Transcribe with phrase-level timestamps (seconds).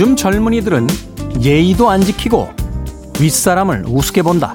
[0.00, 0.86] 요즘 젊은이들은
[1.40, 2.48] 예의도 안 지키고
[3.18, 4.54] 윗사람을 우습게 본다.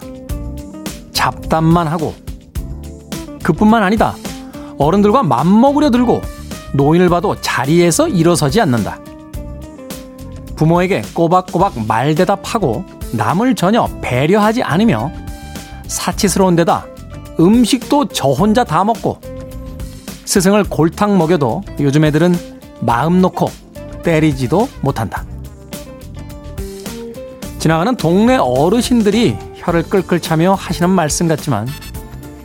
[1.11, 2.13] 잡담만 하고
[3.43, 4.15] 그뿐만 아니다.
[4.77, 6.21] 어른들과 맘먹으려 들고
[6.75, 8.99] 노인을 봐도 자리에서 일어서지 않는다.
[10.55, 15.11] 부모에게 꼬박꼬박 말 대답하고 남을 전혀 배려하지 않으며
[15.87, 16.85] 사치스러운 데다
[17.37, 19.19] 음식도 저 혼자 다 먹고
[20.23, 22.33] 스승을 골탕 먹여도 요즘 애들은
[22.79, 23.51] 마음 놓고
[24.03, 25.25] 때리지도 못한다.
[27.63, 31.65] 지나가는 동네 어르신들이 혀를 끌끌 차며 하시는 말씀 같지만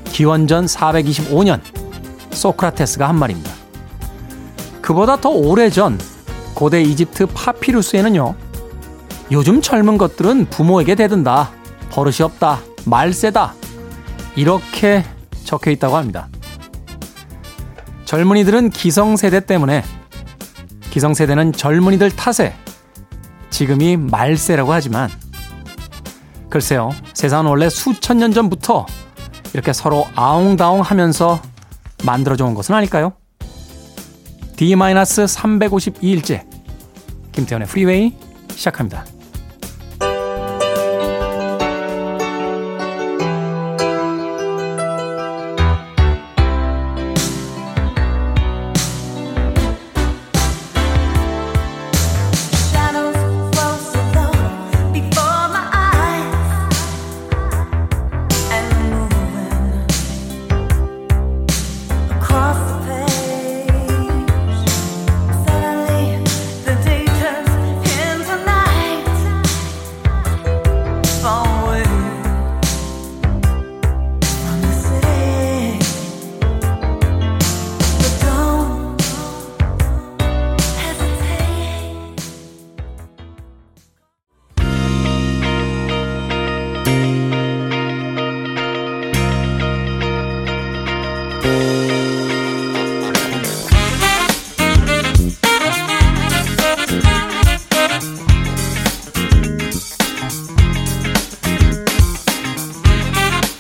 [0.05, 1.61] 기원전 425년
[2.31, 3.51] 소크라테스가 한 말입니다.
[4.81, 5.99] 그보다 더 오래전
[6.55, 8.33] 고대 이집트 파피루스에는요.
[9.33, 11.51] 요즘 젊은 것들은 부모에게 대든다.
[11.91, 12.61] 버릇이 없다.
[12.85, 13.55] 말세다.
[14.37, 15.05] 이렇게
[15.43, 16.29] 적혀 있다고 합니다.
[18.05, 19.83] 젊은이들은 기성세대 때문에
[20.93, 22.55] 기성세대는 젊은이들 탓에
[23.51, 25.11] 지금이 말세라고 하지만
[26.51, 28.87] 글쎄요, 세상은 원래 수천 년 전부터
[29.53, 31.41] 이렇게 서로 아웅다웅 하면서
[32.05, 33.13] 만들어져 온 것은 아닐까요?
[34.57, 36.47] D-352일째
[37.33, 38.15] 김태현의 프리웨이
[38.51, 39.05] 시작합니다.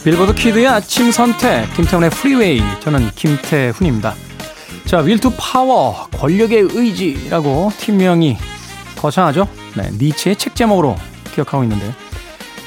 [0.04, 2.62] 빌보드 kid의 아침 선택, 김태훈의 프리웨이.
[2.80, 4.14] 저는 김태훈입니다.
[4.84, 8.38] 자, Will to Power, 권력의 의지라고 팀명이
[8.96, 9.48] 거창하죠?
[9.76, 10.96] 네, 니체의 책 제목으로
[11.34, 11.92] 기억하고 있는데.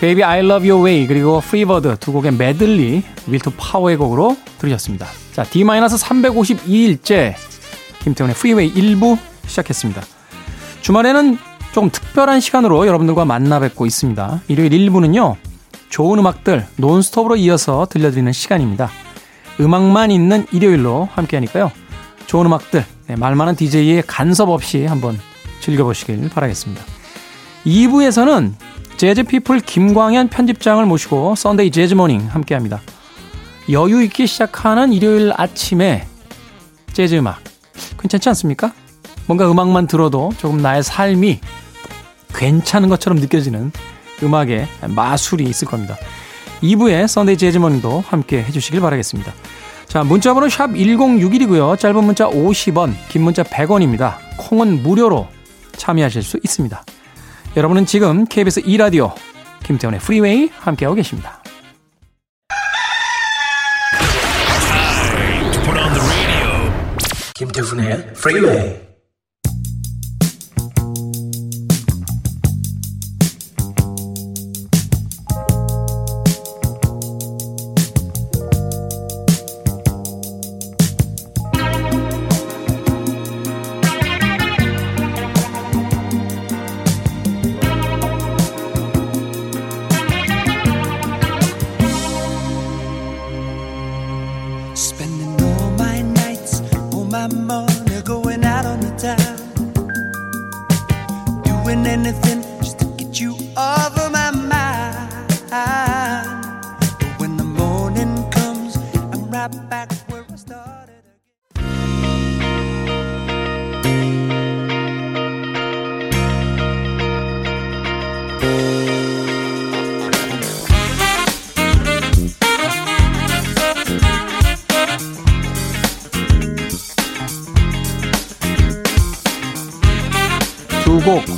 [0.02, 4.36] Baby I Love Your Way 그리고 Free Bird 두 곡의 메들리 Will to Power의 곡으로
[4.58, 5.08] 들으셨습니다.
[5.34, 7.36] 자, D-352일째
[8.04, 9.18] 김태훈의 프리웨이 1부
[9.48, 10.02] 시작했습니다.
[10.82, 11.38] 주말에는
[11.72, 14.42] 조금 특별한 시간으로 여러분들과 만나 뵙고 있습니다.
[14.48, 15.51] 일요일 1부는요.
[15.92, 18.90] 좋은 음악들 논스톱으로 이어서 들려드리는 시간입니다.
[19.60, 21.72] 음악만 있는 일요일로 함께하니까요.
[22.26, 25.20] 좋은 음악들, 네, 말 많은 DJ의 간섭 없이 한번
[25.60, 26.82] 즐겨보시길 바라겠습니다.
[27.66, 28.54] 2부에서는
[28.96, 32.80] 재즈피플 김광현 편집장을 모시고 Sunday 재즈 morning 함께합니다.
[33.70, 36.08] 여유 있게 시작하는 일요일 아침에
[36.94, 37.42] 재즈 음악
[38.00, 38.74] 괜찮지 않습니까?
[39.28, 41.42] 뭔가 음악만 들어도 조금 나의 삶이
[42.34, 43.72] 괜찮은 것처럼 느껴지는
[44.24, 45.98] 음악에 마술이 있을 겁니다.
[46.62, 49.34] 2부의 Sunday 재즈 morning도 함께 해주시길 바라겠습니다.
[49.88, 51.78] 자, 문자번호 샵 1061이고요.
[51.78, 54.16] 짧은 문자 50원, 긴 문자 100원입니다.
[54.38, 55.28] 콩은 무료로
[55.74, 56.84] 참여하실 수 있습니다.
[57.58, 59.14] 여러분은 지금 KBS 2라디오
[59.64, 61.42] 김태훈의 프리웨이 함께하고 계십니다.
[67.36, 68.91] 김태훈의 프리웨이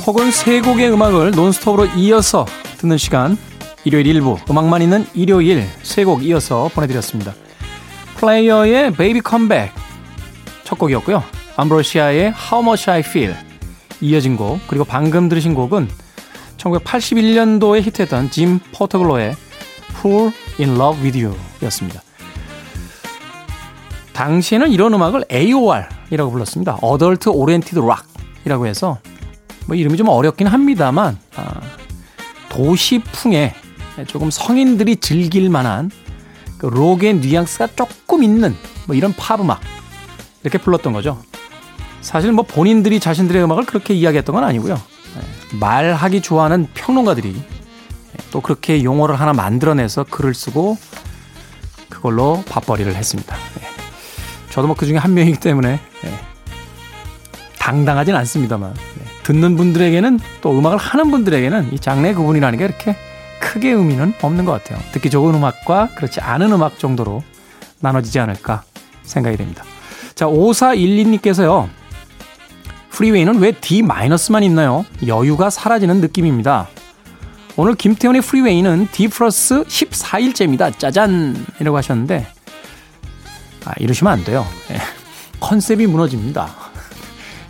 [0.06, 2.44] 혹은 세 곡의 음악을 논스톱으로 이어서
[2.78, 3.38] 듣는 시간
[3.84, 7.34] 일요일 1부 음악만 있는 일요일 세 곡 이어서 보내드렸습니다.
[8.16, 9.72] Player의 Baby Come Back
[10.64, 11.22] 첫 곡이었고요.
[11.56, 13.34] Ambrosia의 How Much I Feel
[14.00, 15.88] 이어진 곡 그리고 방금 들으신 곡은
[16.58, 19.34] 1981년도에 히트했던 Jim Photoglo의
[20.02, 22.02] Fool in Love with You 였습니다.
[24.12, 26.78] 당시에는 이런 음악을 AOR이라고 불렀습니다.
[26.84, 28.98] Adult Oriented Rock이라고 해서
[29.66, 31.60] 뭐 이름이 좀 어렵긴 합니다만 아,
[32.48, 33.54] 도시풍에
[34.06, 35.90] 조금 성인들이 즐길 만한
[36.58, 38.54] 그 록의 뉘앙스가 조금 있는
[38.86, 39.60] 뭐 이런 팝 음악
[40.42, 41.20] 이렇게 불렀던 거죠.
[42.00, 44.74] 사실 뭐 본인들이 자신들의 음악을 그렇게 이야기했던 건 아니고요.
[44.74, 47.42] 예, 말하기 좋아하는 평론가들이
[48.30, 50.76] 또 그렇게 용어를 하나 만들어내서 글을 쓰고
[51.88, 53.34] 그걸로 밥벌이를 했습니다.
[53.60, 53.64] 예.
[54.50, 56.20] 저도 뭐 그 중에 한 명이기 때문에 예.
[57.58, 58.74] 당당하진 않습니다만
[59.24, 62.96] 듣는 분들에게는 또 음악을 하는 분들에게는 이 장르 구분이라는 게 이렇게
[63.40, 64.78] 크게 의미는 없는 것 같아요.
[64.92, 67.22] 듣기 좋은 음악과 그렇지 않은 음악 정도로
[67.80, 68.62] 나눠지지 않을까
[69.02, 69.64] 생각이 됩니다.
[70.14, 71.68] 자, 5412님께서요.
[72.90, 74.84] 프리웨이는 왜 D-만 있나요?
[75.06, 76.68] 여유가 사라지는 느낌입니다.
[77.56, 80.78] 오늘 김태훈의 프리웨이는 D 플러스 14일째입니다.
[80.78, 81.44] 짜잔!
[81.60, 82.26] 이라고 하셨는데,
[83.64, 84.46] 아, 이러시면 안 돼요.
[84.70, 84.78] 예.
[85.40, 86.63] 컨셉이 무너집니다.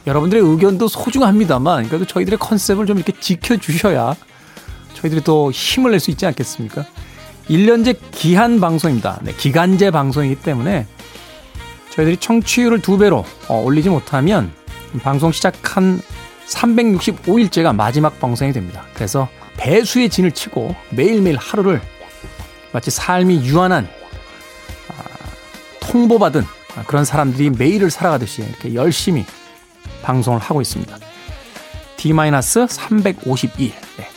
[0.07, 4.15] 여러분들의 의견도 소중합니다만, 그래도 저희들의 컨셉을 좀 이렇게 지켜주셔야
[4.95, 6.85] 저희들이 또 힘을 낼 수 있지 않겠습니까?
[7.49, 9.19] 1년제 기한 방송입니다.
[9.23, 10.87] 네, 기간제 방송이기 때문에
[11.91, 14.53] 저희들이 청취율을 두 배로 어, 올리지 못하면
[15.03, 16.01] 방송 시작한
[16.47, 18.85] 365일째가 마지막 방송이 됩니다.
[18.95, 21.81] 그래서 배수의 진을 치고 매일매일 하루를
[22.73, 23.89] 마치 삶이 유한한
[24.89, 25.03] 아,
[25.81, 26.45] 통보받은
[26.87, 29.25] 그런 사람들이 매일을 살아가듯이 이렇게 열심히
[30.03, 30.97] 방송을 하고 있습니다.
[31.97, 33.73] D-352일.
[33.97, 34.09] 네.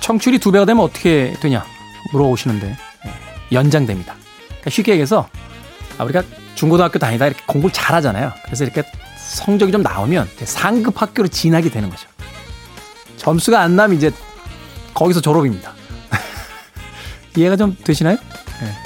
[0.00, 1.64] 청취율이 두 배가 되면 어떻게 되냐
[2.12, 3.12] 물어보시는데 네.
[3.52, 4.14] 연장됩니다.
[4.48, 5.28] 그러니까 쉽게 얘기해서
[6.00, 6.22] 우리가
[6.54, 8.32] 중고등학교 다니다 이렇게 공부를 잘하잖아요.
[8.44, 8.82] 그래서 이렇게
[9.16, 12.08] 성적이 좀 나오면 상급 학교로 진학이 되는 거죠.
[13.16, 14.10] 점수가 안 나면 이제
[14.94, 15.72] 거기서 졸업입니다.
[17.36, 18.16] 이해가 좀 되시나요?
[18.60, 18.76] 네.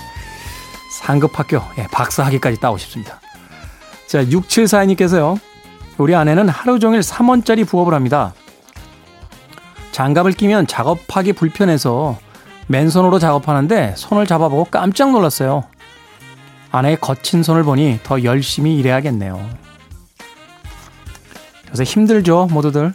[1.00, 3.20] 상급 학교, 예, 박사 학위까지 따고 싶습니다.
[4.06, 5.38] 자, 6742님께서요.
[5.98, 8.34] 우리 아내는 하루 종일 3원짜리 부업을 합니다.
[9.92, 12.18] 장갑을 끼면 작업하기 불편해서
[12.68, 15.64] 맨손으로 작업하는데 손을 잡아보고 깜짝 놀랐어요.
[16.70, 19.48] 아내의 거친 손을 보니 더 열심히 일해야겠네요.
[21.70, 22.92] 요새 힘들죠, 모두들.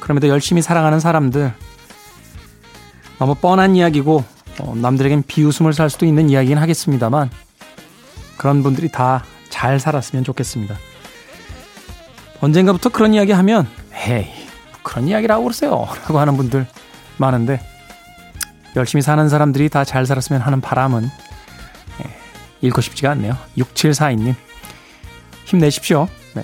[0.00, 1.52] 그럼에도 열심히 살아가는 사람들.
[3.18, 4.24] 너무 뻔한 이야기고,
[4.60, 7.30] 어, 남들에겐 비웃음을 살 수도 있는 이야기긴 하겠습니다만,
[8.36, 9.24] 그런 분들이 다
[9.64, 10.76] 잘 살았으면 좋겠습니다.
[12.42, 14.26] 언젠가부터 그런 이야기 하면, 헤이,
[14.82, 15.88] 그런 이야기라고 그러세요.
[16.04, 16.66] 라고 하는 분들
[17.16, 17.60] 많은데,
[18.76, 21.08] 열심히 사는 사람들이 다 잘 살았으면 하는 바람은
[22.60, 23.38] 읽고 싶지가 않네요.
[23.56, 24.34] 6742님.
[25.46, 26.08] 힘내십시오.
[26.34, 26.42] 네.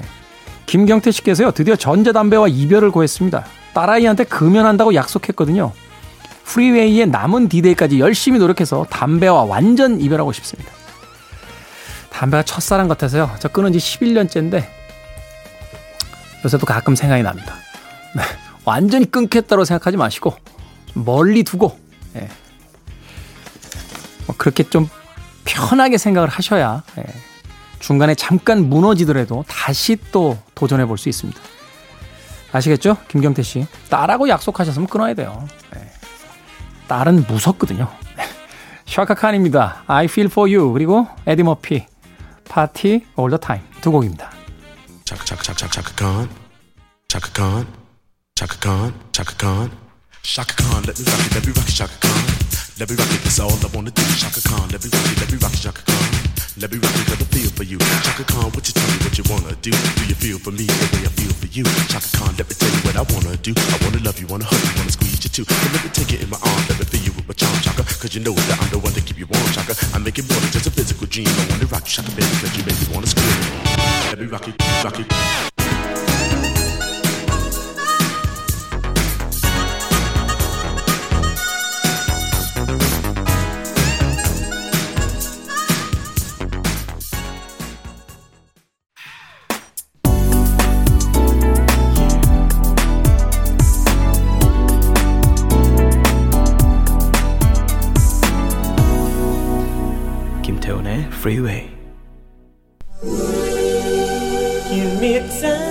[0.65, 3.45] 김경태 씨께서요, 드디어 전자담배와 이별을 고했습니다.
[3.75, 5.73] 딸아이한테 금연한다고 약속했거든요.
[6.45, 10.80] 프리웨이의 남은 디데이까지 열심히 노력해서 담배와 완전 이별하고 싶습니다.
[12.11, 13.31] 담배가 첫사랑 같아서요.
[13.39, 14.67] 저 끊은 지 11년째인데,
[16.45, 17.55] 요새도 가끔 생각이 납니다.
[18.15, 18.23] 네.
[18.65, 20.37] 완전히 끊겠다고 생각하지 마시고,
[20.95, 21.79] 멀리 두고,
[22.13, 22.29] 네.
[24.27, 24.89] 뭐 그렇게 좀
[25.45, 27.05] 편하게 생각을 하셔야 예,
[27.81, 31.41] 중간에 잠깐 무너지더라도 다시 또 도전해 볼 수 있습니다.
[32.53, 32.97] 아시겠죠?
[33.09, 33.67] 김경태 씨.
[33.89, 35.47] 딸하고 약속하셨으면 끊어야 돼요.
[35.77, 35.91] 예.
[36.89, 37.89] 딸은 무섭거든요.
[38.87, 39.85] 샤카칸입니다.
[39.87, 40.73] I feel for you.
[40.73, 41.87] 그리고 에디 머피.
[42.51, 43.65] 파티 all the time.
[43.81, 44.31] 두 곡입니다.
[45.05, 46.29] 차카차카차카차카칸.
[47.09, 47.67] 차카칸.
[48.35, 48.95] 차카칸.
[49.13, 49.71] 차카칸.
[50.23, 50.83] 샤카칸.
[50.85, 51.35] Let me rock it.
[51.35, 51.77] Let me rock it.
[51.79, 52.51] 차카칸.
[52.81, 54.03] Let me rock it, that's all I wanna do.
[54.49, 56.30] Khan, let me rock it, let me rock it, Khan.
[56.61, 57.81] Let me rock cause I feel for you.
[58.05, 59.73] Shaka Khan, what you tell me what you wanna do?
[59.73, 61.65] Do you feel for me the way I feel for you?
[61.89, 63.57] Shaka Khan, let me tell you what I wanna do.
[63.57, 65.49] I wanna love you, wanna hug you, wanna squeeze you too.
[65.49, 67.57] But let me take it in my arms, let me feel you with my charm,
[67.65, 67.89] Shaka.
[67.97, 69.73] Cause you know that I'm the one to keep you warm, Shaka.
[69.97, 71.33] I make it more than just a physical dream.
[71.33, 73.41] I wanna rock you, Shaka, baby, cause you make me wanna scream.
[74.13, 75.60] Let me rock it, rock it.
[101.11, 101.69] Freeway.
[104.71, 105.70] Give me time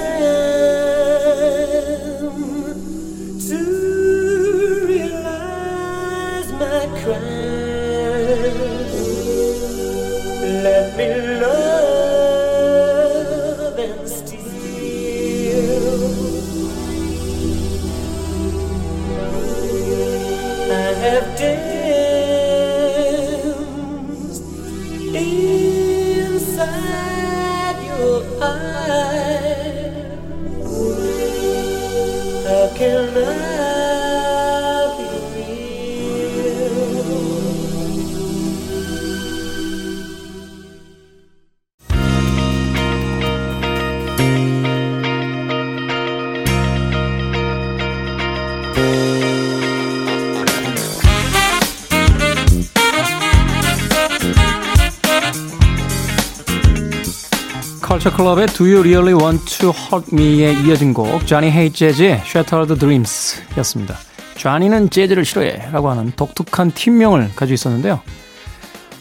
[58.30, 63.42] Club의 Do You Really Want to Hurt Me에 이어진 곡 Johnny Hates Jazz의 Shattered Dreams
[63.58, 63.96] 였습니다.
[64.36, 68.02] 쟈니는 재즈를 싫어해 라고 하는 독특한 팀명을 가지고 있었는데요.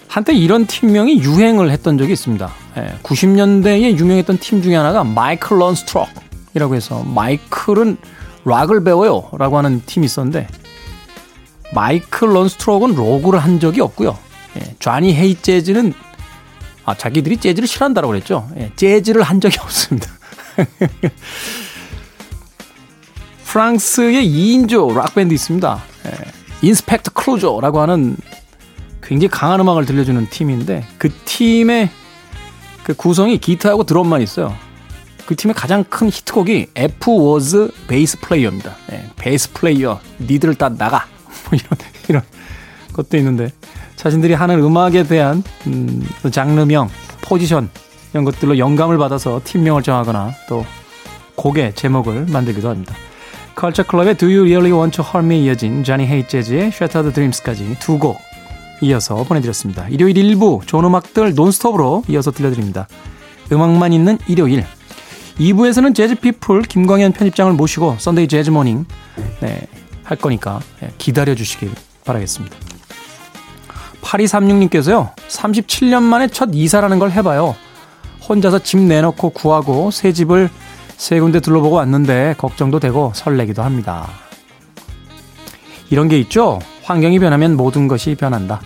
[0.06, 2.50] 한때 이런 팀명이 유행을 했던 적이 있습니다.
[3.02, 7.98] 90년대에 유명했던 팀 중에 하나가 Michael Learns to Rock이라고 해서 마이클은
[8.46, 10.48] 락을 배워요 라고 하는 팀이 있었는데
[11.74, 14.16] Michael Learns to Rock은 록을 한 적이 없고요.
[14.78, 15.92] Johnny Hates Jazz는
[16.88, 18.48] 아, 자기들이 재즈를 싫어한다고 그랬죠.
[18.56, 20.10] 예, 재즈를 한 적이 없습니다.
[23.44, 25.82] 프랑스의 2인조 락밴드 있습니다.
[26.06, 26.12] 예,
[26.66, 28.16] Inspector Cluzo라고 하는
[29.02, 31.90] 굉장히 강한 음악을 들려주는 팀인데 그 팀의
[32.84, 34.56] 그 구성이 기타하고 드럼만 있어요.
[35.26, 38.74] 그 팀의 가장 큰 히트곡이 F word bass player입니다.
[38.92, 41.06] 예, bass player, 니들 다 나가.
[41.50, 41.68] 뭐 이런,
[42.08, 42.22] 이런
[42.94, 43.52] 것도 있는데
[43.98, 46.88] 자신들이 하는 음악에 대한 음, 장르명,
[47.20, 47.68] 포지션
[48.12, 50.64] 이런 것들로 영감을 받아서 팀명을 정하거나 또
[51.34, 52.94] 곡의 제목을 만들기도 합니다.
[53.54, 57.76] Culture Club의 Do You Really Want to Hurt Me 이어진 Johnny Hates Jazz의 Shattered Dreams까지
[57.80, 58.18] 두 곡
[58.80, 59.88] 이어서 보내드렸습니다.
[59.88, 62.86] 일요일 일부 좋은 음악들 논스톱으로 이어서 들려드립니다.
[63.50, 64.64] 음악만 있는 일요일
[65.40, 68.86] 2부에서는 재즈피플 김광현 편집장을 모시고 Sunday Jazz Morning
[69.40, 69.66] 네,
[70.04, 71.72] 할 거니까 네, 기다려 주시길
[72.04, 72.77] 바라겠습니다.
[74.08, 77.54] 8236님께서요, 37년 만에 첫 이사라는 걸 해봐요.
[78.26, 80.48] 혼자서 집 내놓고 구하고 새 집을
[80.96, 84.08] 세 군데 둘러보고 왔는데 걱정도 되고 설레기도 합니다.
[85.90, 86.58] 이런 게 있죠?
[86.82, 88.60] 환경이 변하면 모든 것이 변한다.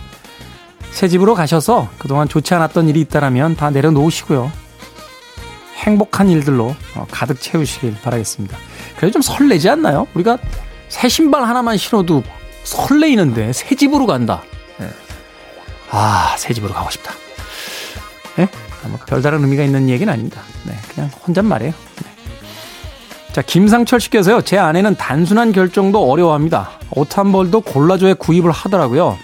[0.91, 4.51] 새 집으로 가셔서 그동안 좋지 않았던 일이 있다라면 다 내려놓으시고요.
[5.77, 8.57] 행복한 일들로 어, 가득 채우시길 바라겠습니다.
[8.95, 10.07] 그래도 좀 설레지 않나요?
[10.13, 10.37] 우리가
[10.87, 12.23] 새 신발 하나만 신어도
[12.63, 14.43] 설레이는데 새 집으로 간다.
[15.95, 17.13] 아, 새 집으로 가고 싶다.
[18.35, 18.47] 네?
[18.87, 20.41] 뭐 별다른 의미가 있는 얘기는 아닙니다.
[20.63, 21.71] 네, 그냥 혼잣말이에요.
[22.03, 22.11] 네.
[23.31, 26.71] 자, 김상철 씨께서요, 제 아내는 단순한 결정도 어려워합니다.
[26.95, 29.17] 옷 한 벌도 골라줘야 구입을 하더라고요.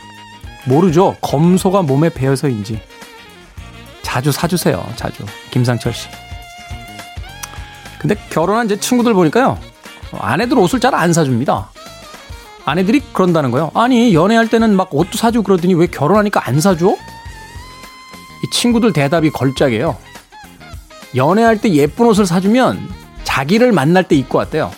[0.66, 1.16] 모르죠.
[1.22, 2.80] 검소가 몸에 배어서인지.
[4.04, 4.88] 자주 사주세요.
[4.96, 5.26] 자주.
[5.52, 6.08] 김상철 씨.
[8.00, 9.60] 근데 결혼한 제 친구들 보니까요,
[10.20, 11.72] 아내들 옷을 잘 안 사줍니다.
[12.70, 13.72] 아내들이 그런다는 거예요.
[13.74, 16.88] 아니, 연애할 때는 막 옷도 사주고 그러더니 왜 결혼하니까 안 사줘?
[16.90, 19.98] 이 친구들 대답이 걸작이에요.
[21.16, 22.88] 연애할 때 예쁜 옷을 사주면
[23.24, 24.72] 자기를 만날 때 입고 왔대요.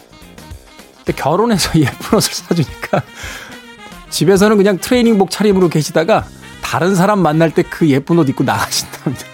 [0.98, 3.02] 근데 결혼해서 예쁜 옷을 사주니까
[4.10, 6.26] 집에서는 그냥 트레이닝복 차림으로 계시다가
[6.62, 9.26] 다른 사람 만날 때 그 예쁜 옷 입고 나가신답니다.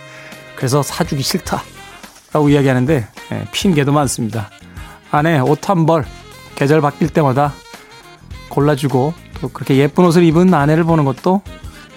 [0.55, 1.61] 그래서 사주기 싫다.
[2.33, 4.49] 라고 이야기하는데, 예, 핑계도 많습니다.
[5.11, 6.05] 아내 옷한 벌,
[6.55, 7.53] 계절 바뀔 때마다
[8.49, 11.41] 골라주고 또 그렇게 예쁜 옷을 입은 아내를 보는 것도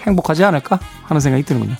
[0.05, 1.75] 행복하지 않을까 하는 생각이 드는군요.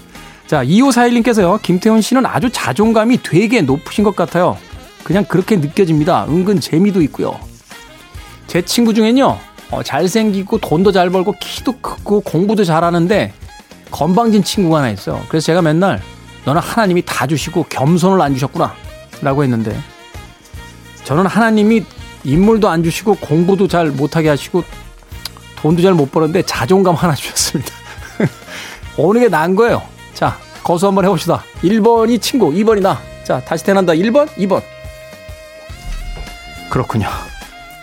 [0.48, 4.58] 자, 2541님께서요, 김태훈 씨는 아주 자존감이 되게 높으신 것 같아요.
[5.04, 6.26] 그냥 그렇게 느껴집니다.
[6.28, 7.40] 은근 재미도 있고요.
[8.48, 9.38] 제 친구 중엔요,
[9.72, 13.34] 어, 잘생기고 돈도 잘 벌고 키도 크고 공부도 잘하는데
[13.92, 15.22] 건방진 친구가 하나 있어요.
[15.30, 16.02] 그래서 제가 맨날
[16.46, 18.74] 너는 하나님이 다 주시고 겸손을 안 주셨구나.
[19.22, 19.78] 라고 했는데
[21.04, 21.84] 저는 하나님이
[22.24, 24.64] 인물도 안 주시고 공부도 잘 못하게 하시고
[25.58, 27.72] 돈도 잘 못 버는데 자존감 하나 주셨습니다.
[28.98, 29.82] 어느 게 나은 거예요?
[30.14, 31.44] 자, 거수 한번 해봅시다.
[31.64, 33.00] 1번이 친구, 2번이 나.
[33.24, 33.94] 자, 다시 태어난다.
[33.94, 34.62] 1번, 2번.
[36.70, 37.08] 그렇군요.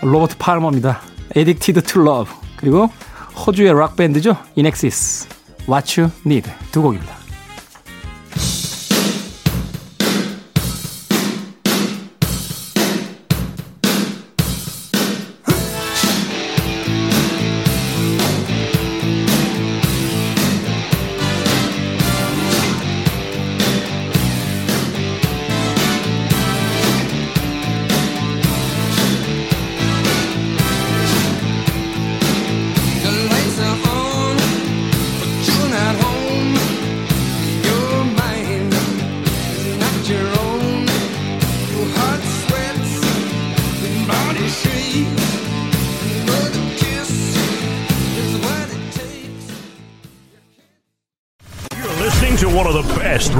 [0.03, 1.01] 로버트 팔머입니다.
[1.37, 2.33] Addicted to Love.
[2.57, 2.91] 그리고
[3.37, 4.37] 호주의 락밴드죠.
[4.57, 5.29] 인엑시스.
[5.69, 6.51] What You Need.
[6.73, 7.18] 두 곡입니다.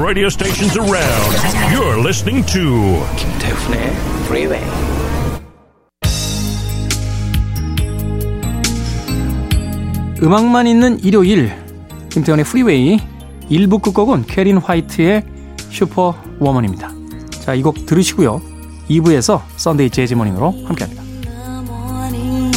[0.09, 1.35] Radio stations around.
[1.71, 3.93] You're listening to 김태훈의
[4.25, 4.65] Freeway.
[10.23, 11.53] 음악만 있는 일요일
[12.09, 12.97] 김태훈의 Freeway
[13.51, 15.23] 1부 끝곡은 캐린 화이트의
[15.69, 16.89] Superwoman입니다.
[17.41, 18.41] 자, 이 곡 들으시고요.
[18.89, 21.03] 2부에서 Sunday Jazz Morning으로 함께합니다.
[21.67, 22.51] morning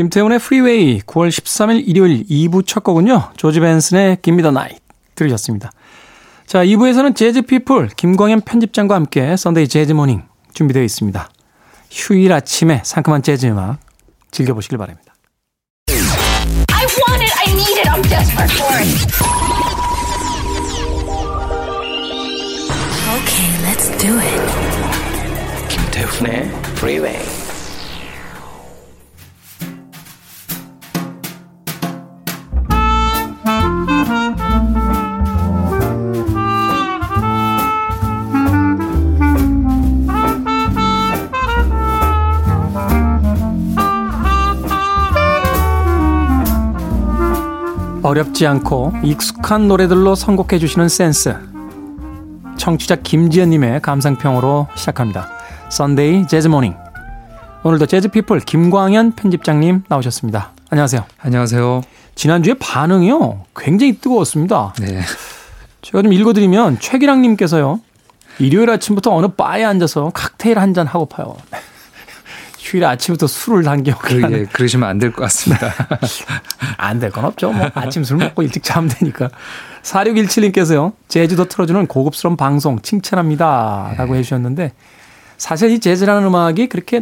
[0.00, 3.32] 김태훈의 Freeway 9월 13일 일요일 2부 첫 곡은요.
[3.36, 4.82] 조지 벤슨의 Give Me The Night
[5.14, 5.72] 들으셨습니다.
[6.46, 10.22] 자, 2부에서는 재즈 피플 김광현 편집장과 함께 Sunday Jazz Morning
[10.54, 11.28] 준비되어 있습니다.
[11.90, 13.78] 휴일 아침에 상큼한 재즈 음악
[14.30, 15.12] 즐겨보시길 바랍니다.
[15.90, 17.34] I want it.
[17.36, 17.90] I need it.
[17.90, 18.88] I'm desperate for it.
[23.20, 24.40] Okay, let's do it.
[25.68, 27.39] 김태훈의 Freeway.
[48.10, 51.36] 어렵지 않고 익숙한 노래들로 선곡해 주시는 센스.
[52.56, 55.28] 청취자 김지연님의 감상평으로 시작합니다.
[55.70, 56.74] Sunday Jazz Morning.
[57.62, 60.50] 오늘도 재즈 피플 김광현 편집장님 나오셨습니다.
[60.70, 61.04] 안녕하세요.
[61.20, 61.82] 안녕하세요.
[62.20, 63.46] 지난주에 반응이요.
[63.56, 64.74] 굉장히 뜨거웠습니다.
[64.78, 65.00] 네.
[65.80, 67.80] 제가 좀 읽어드리면 최기랑님께서요.
[68.38, 71.34] 일요일 아침부터 어느 바에 앉아서 칵테일 한 잔 하고 파요.
[72.60, 75.72] 휴일 아침부터 술을 당겨 그, 예, 그러시면 안 될 것 같습니다.
[76.76, 77.52] 안 될 건 없죠.
[77.52, 79.30] 뭐 아침 술 먹고 일찍 자면 되니까.
[79.82, 80.92] 4617님께서요.
[81.08, 83.94] 제주도 틀어주는 고급스러운 방송 칭찬합니다.
[83.96, 84.72] 라고 해주셨는데
[85.38, 87.00] 사실 이 재즈라는 음악이 그렇게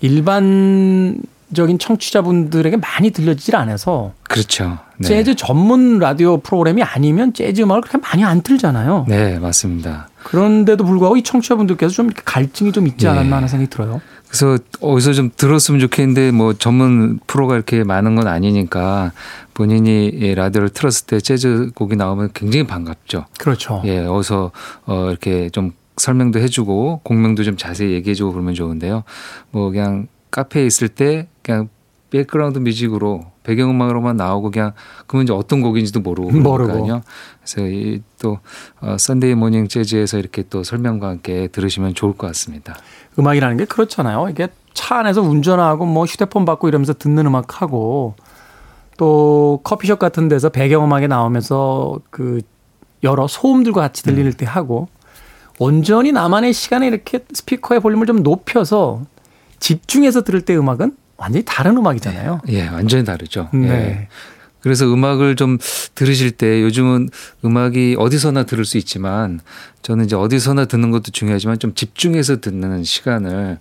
[0.00, 1.16] 일반
[1.54, 4.78] 적인 청취자분들에게 많이 들려지질 않아서 그렇죠.
[4.98, 5.08] 네.
[5.08, 9.06] 재즈 전문 라디오 프로그램이 아니면 재즈 음악을 그렇게 많이 안 틀잖아요.
[9.08, 10.08] 네, 맞습니다.
[10.24, 13.10] 그런데도 불구하고 이 청취자분들께서 좀 이렇게 갈증이 좀 있지 예.
[13.10, 14.00] 않았나 하는 생각이 들어요.
[14.26, 19.12] 그래서 어디서 좀 들었으면 좋겠는데 뭐 전문 프로가 이렇게 많은 건 아니니까
[19.54, 23.26] 본인이 예, 라디오를 틀었을 때 재즈 곡이 나오면 굉장히 반갑죠.
[23.38, 23.82] 그렇죠.
[23.84, 24.50] 예, 어디서
[24.86, 29.04] 어 이렇게 좀 설명도 해주고 곡명도 좀 자세히 얘기해주고 그러면 좋은데요.
[29.52, 31.70] 뭐 그냥 카페에 있을 때 그냥
[32.10, 34.72] background music으로 배경음악으로만 나오고 그냥
[35.06, 36.30] 그러면 이제 어떤 곡인지도 모르고.
[36.30, 37.02] 그러니까요.
[37.40, 38.38] 그래서 이또
[38.80, 42.76] 어, Sunday Morning 재즈에서 이렇게 또 설명과 함께 들으시면 좋을 것 같습니다.
[43.18, 44.28] 음악이라는 게 그렇잖아요.
[44.30, 48.14] 이게 차 안에서 운전하고 뭐 휴대폰 받고 이러면서 듣는 음악하고
[48.98, 52.42] 또 커피숍 같은 데서 배경음악에 나오면서 그
[53.02, 54.88] 여러 소음들과 같이 들릴 때 하고
[55.58, 59.02] 온전히 나만의 시간에 이렇게 스피커의 볼륨을 좀 높여서
[59.60, 62.42] 집중해서 들을 때 음악은 완전히 다른 음악이잖아요.
[62.48, 63.48] 예, 완전히 다르죠.
[63.52, 63.68] 네.
[63.68, 64.08] 예.
[64.60, 65.58] 그래서 음악을 좀
[65.94, 67.08] 들으실 때 요즘은
[67.44, 69.40] 음악이 어디서나 들을 수 있지만
[69.82, 73.58] 저는 이제 어디서나 듣는 것도 중요하지만 좀 집중해서 듣는 시간을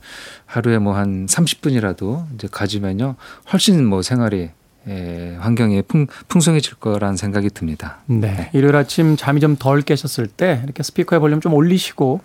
[0.47, 3.15] 하루에 뭐 한 30분이라도 이제 가지면요.
[3.53, 4.49] 훨씬 뭐 생활이
[4.87, 7.99] 예, 환경이 풍, 풍성해질 거라는 생각이 듭니다.
[8.07, 8.49] 네.
[8.53, 12.21] 일요일 아침 잠이 좀 덜 깨셨을 때 이렇게 스피커의 볼륨 좀 올리시고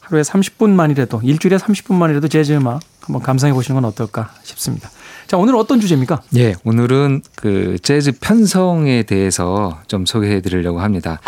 [0.00, 4.88] 하루에 30분만이라도 일주일에 30분만이라도 재즈 음악 한번 감상해 보시는 건 어떨까 싶습니다.
[5.26, 6.22] 자, 오늘 어떤 주제입니까?
[6.36, 11.20] 예, 오늘은 그 재즈 편성에 대해서 좀 소개해 드리려고 합니다.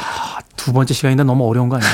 [0.57, 1.93] 두 번째 시간인데 너무 어려운 거 아니에요?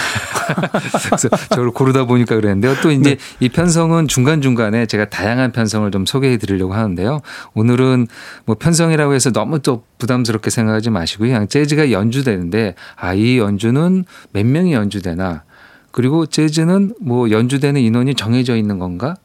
[1.09, 2.77] 그래서 저를 고르다 보니까 그랬는데요.
[2.83, 3.17] 또 이제 네.
[3.41, 7.21] 이 편성은 중간중간에 제가 다양한 편성을 좀 소개해 드리려고 하는데요.
[7.55, 8.09] 오늘은
[8.45, 14.45] 뭐 편성이라고 해서 너무 또 부담스럽게 생각하지 마시고 그냥 재즈가 연주되는데 아, 이 연주는 몇
[14.47, 15.45] 명이 연주되나
[15.93, 19.17] 그리고 재즈는 뭐 연주되는 인원이 정해져 있는 건가?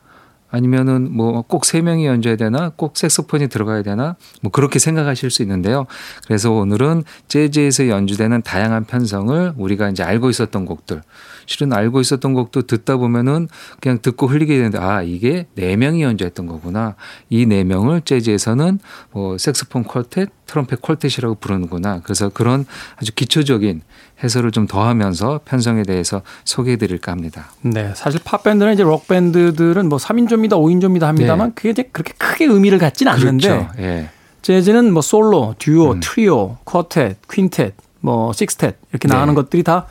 [0.54, 2.70] 아니면은 뭐 꼭 세 명이 연주해야 되나?
[2.76, 4.16] 꼭 색소폰이 들어가야 되나?
[4.42, 5.88] 뭐 그렇게 생각하실 수 있는데요.
[6.28, 11.02] 그래서 오늘은 재즈에서 연주되는 다양한 편성을 우리가 이제 알고 있었던 곡들,
[11.46, 13.48] 실은 알고 있었던 곡도 듣다 보면은
[13.80, 16.96] 그냥 듣고 흘리게 되는데 아 이게 네 명이 연주했던 거구나.
[17.30, 18.80] 이 네 명을 재즈에서는
[19.12, 22.02] 뭐 색소폰 퀄텟, 트럼펫 퀄텟이라고 부르는구나.
[22.04, 22.66] 그래서 그런
[22.98, 23.82] 아주 기초적인
[24.24, 27.52] 해설을 좀 더하면서 편성에 대해서 소개해 드릴까 합니다.
[27.62, 27.92] 네.
[27.96, 33.48] 사실 팝밴드나 이제 록밴드들은 뭐 3인조입니다, 5인조입니다 합니다만 그게 이제 그렇게 크게 의미를 갖진 않는데
[33.48, 33.56] 네.
[33.56, 33.82] 그렇죠.
[33.82, 34.10] 예.
[34.42, 36.00] 재즈는 뭐 솔로, 듀오, 음.
[36.02, 39.14] 트리오, 쿼텟, 퀸텟, 뭐 식스텟 이렇게 네.
[39.14, 39.88] 나가는 것들이 다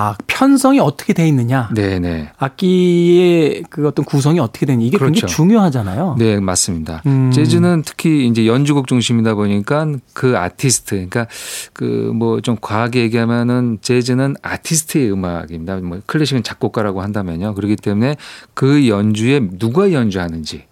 [0.00, 1.68] 아, 편성이 어떻게 돼 있느냐.
[1.74, 2.30] 네, 네.
[2.38, 5.12] 악기의 그 어떤 구성이 어떻게 되는 이게 그렇죠.
[5.12, 6.14] 굉장히 중요하잖아요.
[6.20, 7.02] 네, 맞습니다.
[7.06, 7.32] 음.
[7.32, 11.26] 재즈는 특히 이제 연주곡 중심이다 보니까 그 아티스트, 그러니까
[11.72, 15.78] 그 뭐 좀 과하게 얘기하면은 재즈는 아티스트의 음악입니다.
[15.78, 17.54] 뭐 클래식은 작곡가라고 한다면요.
[17.54, 18.14] 그렇기 때문에
[18.54, 20.62] 그 연주에 누가 연주하는지.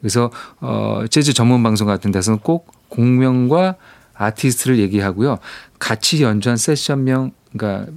[0.00, 3.76] 그래서 어 재즈 전문 방송 같은 데서는 꼭 곡명과
[4.14, 5.38] 아티스트를 얘기하고요.
[5.78, 7.92] 같이 연주한 세션명, 그러니까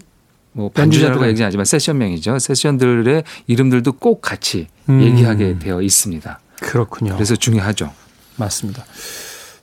[0.58, 1.30] 뭐 반주자라고 연주자들.
[1.30, 2.40] 얘기는 하지만 세션명이죠.
[2.40, 5.02] 세션들의 이름들도 꼭 같이 음.
[5.02, 6.40] 얘기하게 되어 있습니다.
[6.60, 7.14] 그렇군요.
[7.14, 7.92] 그래서 중요하죠.
[8.38, 8.84] 맞습니다.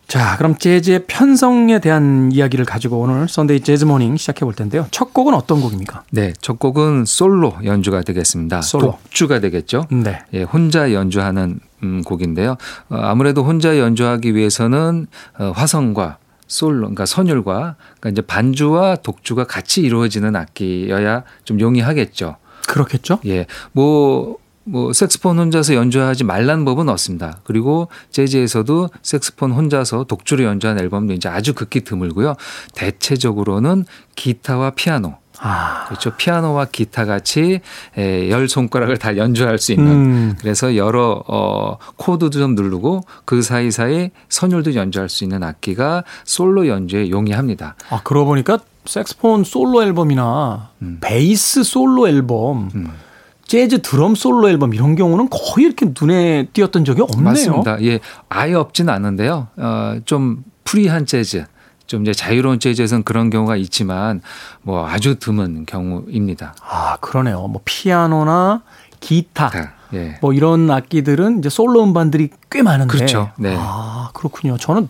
[0.06, 4.86] 자, 그럼 재즈의 편성에 대한 이야기를 가지고 오늘 Sunday Jazz Morning 시작해 볼 텐데요.
[4.90, 6.04] 첫 곡은 어떤 곡입니까?
[6.10, 8.62] 네, 첫 곡은 솔로 연주가 되겠습니다.
[8.62, 8.98] 솔로.
[9.02, 9.86] 독주가 되겠죠.
[9.90, 10.20] 네.
[10.34, 12.52] 예, 혼자 연주하는 음, 곡인데요.
[12.90, 15.06] 어, 아무래도 혼자 연주하기 위해서는
[15.38, 22.36] 어, 화성과 솔로, 그러니까 선율과 그러니까 이제 반주와 독주가 같이 이루어지는 악기여야 좀 용이하겠죠.
[22.68, 23.18] 그렇겠죠?
[23.26, 27.38] 예, 뭐, 뭐, 색스폰 혼자서 연주하지 말란 법은 없습니다.
[27.44, 32.34] 그리고 재즈에서도 색스폰 혼자서 독주로 연주한 앨범도 이제 아주 극히 드물고요.
[32.74, 33.84] 대체적으로는
[34.16, 35.84] 기타와 피아노, 아.
[35.86, 36.10] 그렇죠.
[36.16, 37.60] 피아노와 기타 같이
[37.98, 39.92] 에, 열 손가락을 다 연주할 수 있는.
[39.92, 40.34] 음.
[40.40, 47.10] 그래서 여러 어 코드도 좀 누르고 그 사이사이 선율도 연주할 수 있는 악기가 솔로 연주에
[47.10, 47.76] 용이합니다.
[47.90, 50.98] 아, 그러고 보니까 색소폰 솔로 앨범이나 음.
[51.00, 52.90] 베이스 솔로 앨범, 음.
[53.46, 57.24] 재즈 드럼 솔로 앨범 이런 경우는 거의 이렇게 눈에 띄었던 적이 없네요.
[57.24, 57.82] 맞습니다.
[57.82, 58.00] 예.
[58.30, 59.48] 아예 없지는 않은데요.
[59.56, 61.44] 어, 좀 프리한 재즈,
[61.86, 64.22] 좀 이제 자유로운 재즈에서는 그런 경우가 있지만
[64.62, 66.54] 뭐 아주 드문 경우입니다.
[66.62, 67.46] 아, 그러네요.
[67.46, 68.62] 뭐 피아노나
[69.00, 69.50] 기타
[69.92, 70.18] 예.
[70.20, 72.92] 뭐 이런 악기들은 이제 솔로 음반들이 꽤 많은데.
[72.92, 73.30] 그렇죠.
[73.36, 73.54] 네.
[73.58, 74.56] 아, 그렇군요.
[74.56, 74.88] 저는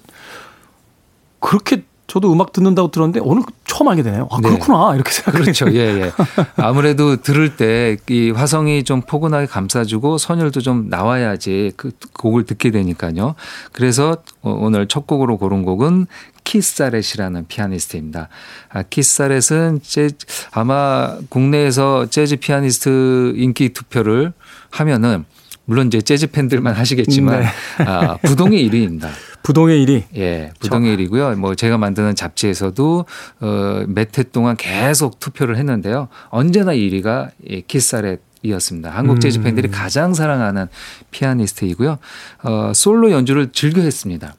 [1.40, 4.28] 그렇게 저도 음악 듣는다고 들었는데 오늘 처음 알게 되네요.
[4.30, 4.48] 아, 네.
[4.50, 4.94] 그렇구나.
[4.94, 5.66] 이렇게 생각을 그렇죠.
[5.66, 6.00] 했는데.
[6.00, 6.12] 예, 예.
[6.56, 13.34] 아무래도 들을 때 이 화성이 좀 포근하게 감싸주고 선율도 좀 나와야지 그 곡을 듣게 되니까요.
[13.72, 16.06] 그래서 어, 오늘 첫 곡으로 고른 곡은
[16.44, 18.28] 키스 자렛이라는 피아니스트입니다.
[18.70, 20.10] 아, 키스 자렛은 재,
[20.52, 24.32] 아마 국내에서 재즈 피아니스트 인기 투표를
[24.70, 25.24] 하면은
[25.66, 27.46] 물론 이제 재즈 팬들만 하시겠지만 네.
[27.86, 29.08] 아, 부동의 1위입니다.
[29.42, 30.04] 부동의 1위.
[30.16, 31.36] 예, 부동의 1위고요.
[31.36, 33.04] 뭐 제가 만드는 잡지에서도
[33.40, 36.08] 어 몇 해 동안 계속 투표를 했는데요.
[36.28, 38.90] 언제나 1위가 이 키스 자렛이었습니다.
[38.90, 40.66] 한국 재즈 팬들이 가장 사랑하는
[41.10, 41.98] 피아니스트이고요.
[42.42, 44.34] 어 솔로 연주를 즐겨 했습니다.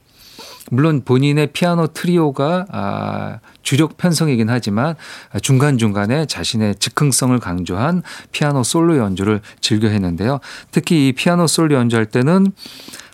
[0.71, 4.95] 물론 본인의 피아노 트리오가 아, 주력 편성이긴 하지만
[5.41, 8.01] 중간중간에 자신의 즉흥성을 강조한
[8.31, 10.39] 피아노 솔로 연주를 즐겨 했는데요.
[10.71, 12.51] 특히 이 피아노 솔로 연주할 때는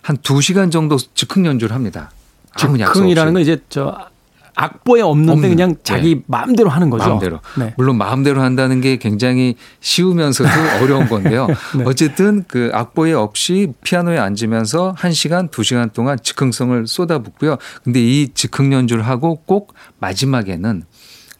[0.02, 2.10] 한 두시간 정도 즉흥 연주를 합니다.
[2.56, 3.32] 즉흥이라는.
[3.34, 4.11] 건 이제 저
[4.62, 6.22] 악보에 없는데 없는, 그냥 자기 네.
[6.26, 7.08] 마음대로 하는 거죠.
[7.08, 7.40] 마음대로.
[7.58, 7.74] 네.
[7.76, 10.48] 물론 마음대로 한다는 게 굉장히 쉬우면서도
[10.82, 11.48] 어려운 건데요.
[11.76, 11.84] 네.
[11.84, 17.56] 어쨌든 그 악보에 없이 피아노에 앉으면서 1시간, 2시간 동안 즉흥성을 쏟아붓고요.
[17.82, 20.84] 근데 이 즉흥 연주를 하고 꼭 마지막에는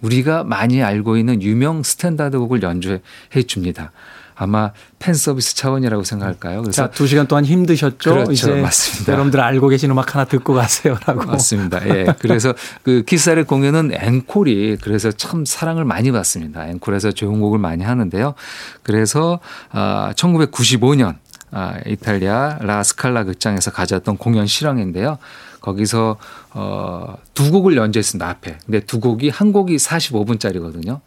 [0.03, 3.93] 우리가 많이 알고 있는 유명 스탠다드 곡을 연주해 줍니다.
[4.35, 6.63] 아마 팬 서비스 차원이라고 생각할까요?
[6.63, 7.97] 그래서 자, 두 시간 동안 힘드셨죠?
[8.13, 8.33] 그렇죠.
[8.33, 9.13] 이제 맞습니다.
[9.13, 11.25] 여러분들 알고 계신 음악 하나 듣고 가세요라고.
[11.25, 11.87] 맞습니다.
[11.89, 12.07] 예.
[12.19, 16.69] 그래서 그 키사의 공연은 앵콜이 그래서 참 사랑을 많이 받습니다.
[16.69, 18.35] 앵콜에서 좋은 곡을 많이 하는데요.
[18.83, 19.41] 그래서
[19.71, 21.17] 아 1995년
[21.55, 25.19] 아, 이탈리아 라스칼라 극장에서 가졌던 공연 실황인데요.
[25.63, 26.17] 거기서
[26.51, 28.59] 어, 두 곡을 연주했습니다 앞에.
[28.67, 31.01] 근데 두 곡이 한 곡이 45분짜리거든요.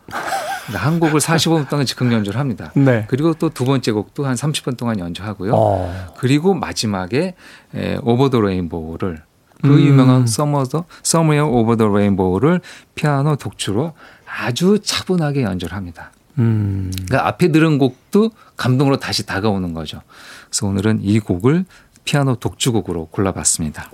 [0.73, 2.71] 한 곡을 45분 동안 즉흥 연주를 합니다.
[2.75, 3.05] 네.
[3.07, 5.51] 그리고 또 두 번째 곡도 한 30분 동안 연주하고요.
[5.55, 6.13] 어.
[6.17, 7.35] 그리고 마지막에
[7.75, 9.21] 에, Over the Rainbow를
[9.61, 9.79] 그 음.
[9.79, 12.61] 유명한 Somewhere Somewhere Over the Rainbow를
[12.95, 13.93] 피아노 독주로
[14.27, 16.11] 아주 차분하게 연주를 합니다.
[16.39, 16.91] 음.
[16.93, 20.01] 그러니까 앞에 들은 곡도 감동으로 다시 다가오는 거죠.
[20.49, 21.65] 그래서 오늘은 이 곡을
[22.03, 23.89] 피아노 독주곡으로 골라봤습니다.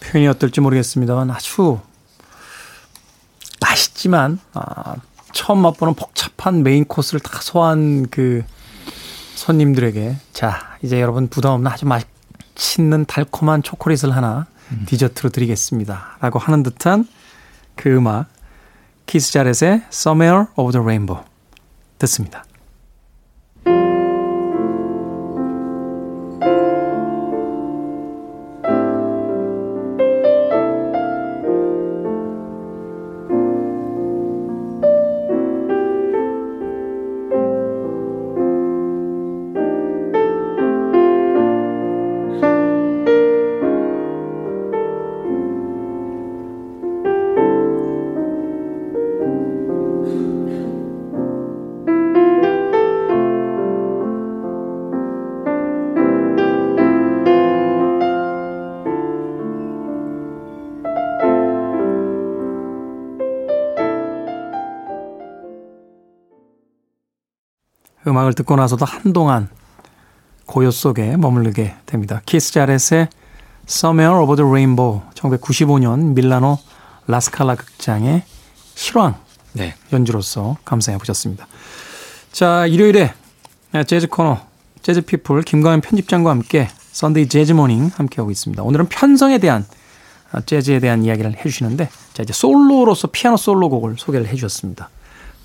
[0.00, 1.80] 표현이 어떨지 모르겠습니다만 아주
[3.60, 4.96] 맛있지만 아,
[5.32, 8.42] 처음 맛보는 복잡한 메인 코스를 다 소화한 그
[9.34, 14.46] 손님들에게 자 이제 여러분 부담 없는 아주 맛있는 달콤한 초콜릿을 하나
[14.86, 16.16] 디저트로 드리겠습니다.
[16.20, 17.06] 라고 하는 듯한
[17.74, 18.26] 그 음악
[19.06, 21.24] 키스 자렛의 Somewhere Over the Rainbow
[21.98, 22.44] 듣습니다.
[68.26, 69.48] 음악을 듣고 나서도 한동안
[70.46, 72.20] 고요 속에 머무르게 됩니다.
[72.26, 73.08] 키스 자렛의
[73.68, 76.58] Somewhere Over the Rainbow 1995년 밀라노
[77.06, 78.22] 라스칼라 극장의
[78.74, 79.16] 실황
[79.52, 79.74] 네.
[79.92, 81.46] 연주로서 감상해 보셨습니다.
[82.32, 83.14] 자, 일요일에
[83.86, 84.38] 재즈 코너
[84.82, 88.62] 재즈 피플 김광현 편집장과 함께 Sunday Jazz Morning 함께 하고 있습니다.
[88.62, 89.64] 오늘은 편성에 대한
[90.32, 94.90] 아, 재즈에 대한 이야기를 해 주시는데 자, 이제 솔로로서 피아노 솔로 곡을 소개를 해 주셨습니다.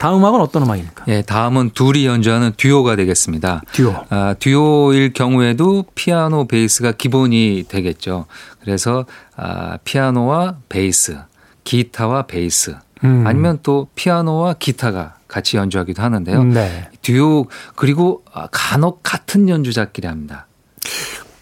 [0.02, 1.06] 다음 음악은 어떤 음악입니까?
[1.10, 3.62] 예, 다음은 둘이 연주하는 듀오가 되겠습니다.
[3.72, 3.94] 듀오.
[4.10, 8.26] 아, 듀오일 경우에도 피아노, 베이스가 기본이 되겠죠.
[8.62, 11.20] 그래서 아, 피아노와 베이스,
[11.66, 13.26] 기타와 베이스, 음.
[13.28, 16.46] 아니면 또 피아노와 기타가 같이 연주하기도 하는데요.
[16.46, 16.90] 네.
[17.04, 20.48] 듀오 그리고 아, 간혹 같은 연주자끼리 합니다.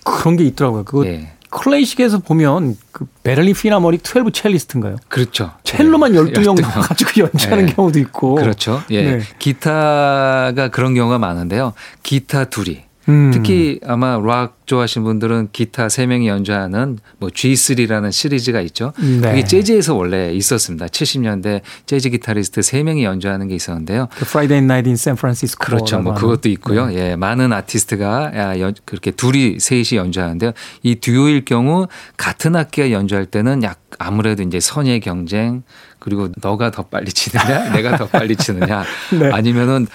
[0.04, 0.84] 그런 게 있더라고요.
[0.84, 1.32] 그거 예.
[1.50, 4.98] 클래식에서 보면 그 베를린 필하모닉 12 첼리스트인가요?
[5.08, 5.52] 그렇죠.
[5.64, 6.20] 첼로만 예.
[6.20, 6.62] 12명 12명.
[6.62, 7.74] 나와가지고 연주하는 예.
[7.74, 8.36] 경우도 있고.
[8.36, 8.82] 그렇죠.
[8.92, 9.18] 예.
[9.18, 9.22] 네.
[9.40, 11.74] 기타가 그런 경우가 많은데요.
[12.04, 13.32] 기타 둘이 음.
[13.34, 18.94] 특히 아마 락 좋아하시는 분들은 기타 세 명이 연주하는 뭐 G3라는 시리즈가 있죠.
[19.00, 19.20] 네.
[19.30, 20.86] 그게 재즈에서 원래 있었습니다.
[20.86, 24.08] 70년대 재즈 기타리스트 세 명이 연주하는 게 있었는데요.
[24.16, 25.66] 그 Friday Night in San Francisco.
[25.66, 26.00] 그렇죠.
[26.00, 26.94] 뭐 그것도 있고요.
[26.94, 30.52] 예, 많은 아티스트가 야, 연- 그렇게 둘이 셋이 연주하는데요.
[30.84, 35.64] 이 듀오일 경우 같은 악기가 연주할 때는 약 아무래도 이제 선의 경쟁
[36.00, 38.84] 그리고 너가 더 빨리 치느냐, 내가 더 빨리 치느냐,
[39.20, 39.32] 네.
[39.32, 39.86] 아니면은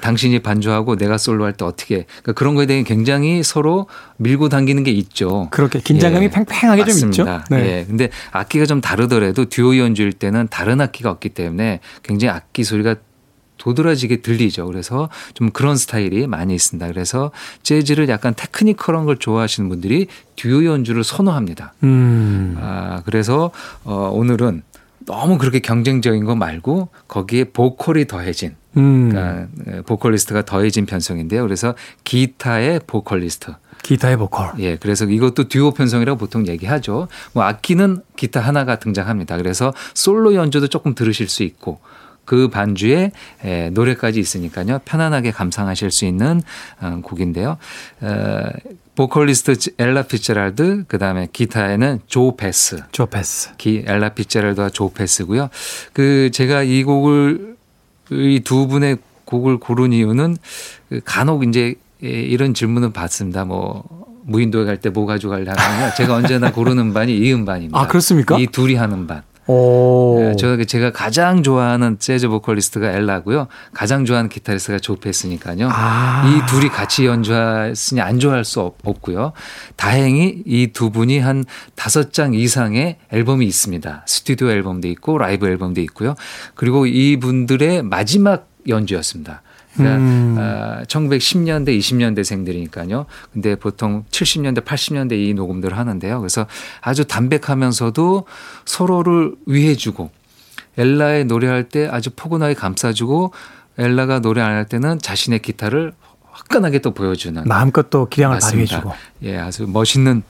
[0.00, 4.82] 당신이 반주하고 내가 솔로 할 때 어떻게 그러니까 그런 거에 대해 굉장히 서로 밀고 당기는
[4.84, 5.48] 게 있죠.
[5.50, 7.24] 그렇게 긴장감이 팽팽하게 좀 있죠.
[7.24, 7.44] 맞습니다.
[7.50, 7.78] 네.
[7.80, 7.84] 예.
[7.86, 12.96] 근데 악기가 좀 다르더라도 듀오 연주일 때는 다른 악기가 없기 때문에 굉장히 악기 소리가
[13.58, 14.66] 도드라지게 들리죠.
[14.66, 16.84] 그래서 좀 그런 스타일이 많이 있습니다.
[16.88, 17.30] 그래서
[17.62, 21.74] 재즈를 약간 테크니컬한 걸 좋아하시는 분들이 듀오 연주를 선호합니다.
[21.84, 22.56] 음.
[22.60, 23.52] 아, 그래서
[23.84, 24.62] 어, 오늘은
[25.06, 29.10] 너무 그렇게 경쟁적인 거 말고 거기에 보컬이 더해진 음.
[29.10, 31.42] 그러니까 보컬리스트가 더해진 편성인데요.
[31.42, 33.52] 그래서 기타의 보컬리스트.
[33.82, 34.52] 기타의 보컬.
[34.60, 37.08] 예, 그래서 이것도 듀오 편성이라고 보통 얘기하죠.
[37.32, 39.36] 뭐 악기는 기타 하나가 등장합니다.
[39.36, 41.80] 그래서 솔로 연주도 조금 들으실 수 있고
[42.24, 43.12] 그 반주에
[43.44, 44.80] 에, 노래까지 있으니까요.
[44.84, 46.40] 편안하게 감상하실 수 있는
[46.80, 47.58] 어, 곡인데요.
[48.00, 48.42] 어,
[48.94, 52.82] 보컬리스트 엘라 피츠제럴드 그다음에 기타에는 조 패스.
[52.92, 53.50] 조 패스.
[53.56, 55.48] 기 엘라 피츠제럴드와 조 패스고요.
[55.92, 57.56] 그 제가 이 곡을
[58.10, 60.36] 이 두 분의 곡을 고른 이유는
[60.90, 63.44] 그 간혹 이제 예, 이런 질문을 받습니다.
[63.46, 63.84] 뭐
[64.24, 65.94] 무인도에 갈 때 뭐 가져갈래 하면요.
[65.96, 67.78] 제가 언제나 고르는 반이 이 음반입니다.
[67.80, 68.38] 아, 그렇습니까?
[68.38, 69.22] 이 둘이 하는 반.
[69.46, 70.18] 오.
[70.20, 73.48] 예, 저 제가 가장 좋아하는 재즈 보컬리스트가 엘라고요.
[73.74, 75.68] 가장 좋아하는 기타리스트가 조 패스니까요.
[75.70, 76.24] 아.
[76.26, 79.32] 이 둘이 같이 연주했으니 안 좋아할 수 없- 없고요.
[79.76, 84.04] 다행히 이 두 분이 한 다섯 장 이상의 앨범이 있습니다.
[84.06, 86.14] 스튜디오 앨범도 있고 라이브 앨범도 있고요.
[86.54, 89.42] 그리고 이 분들의 마지막 연주였습니다.
[89.74, 90.36] 그러니까 음.
[90.38, 93.06] 아, 1910년대, 20년대생들이니까요.
[93.32, 96.20] 근데 보통 70년대, 80년대 이 녹음들을 하는데요.
[96.20, 96.46] 그래서
[96.80, 98.26] 아주 담백하면서도
[98.64, 100.10] 서로를 위해주고
[100.78, 103.32] 엘라의 노래할 때 아주 포근하게 감싸주고
[103.78, 105.92] 엘라가 노래 안 할 때는 자신의 기타를
[106.30, 108.80] 화끈하게 또 보여주는 마음껏 또 기량을 맞습니다.
[108.82, 108.94] 발휘해주고.
[109.24, 110.22] 예, 아주 멋있는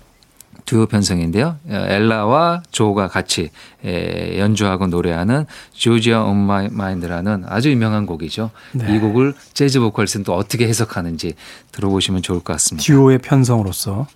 [0.66, 1.56] 듀오 편성인데요.
[1.68, 3.50] 어, 엘라와 조가 같이
[3.84, 8.50] 에, 연주하고 노래하는 Georgia on My Mind라는 아주 유명한 곡이죠.
[8.72, 8.94] 네.
[8.94, 11.34] 이 곡을 재즈 보컬에서는 또 어떻게 해석하는지
[11.72, 12.84] 들어보시면 좋을 것 같습니다.
[12.86, 14.06] 듀오의 편성으로서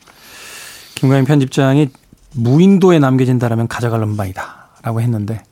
[0.95, 1.89] 김광현 편집장이
[2.33, 5.43] 무인도에 남겨진다라면 가져갈 음반이다라고 했는데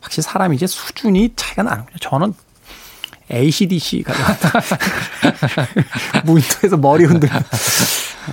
[0.00, 1.96] 확실히 사람이 이제 수준이 차이가 나는군요.
[2.00, 2.34] 저는
[3.32, 4.60] ACDC 가져갔다.
[6.26, 7.42] 무인도에서 머리 흔들면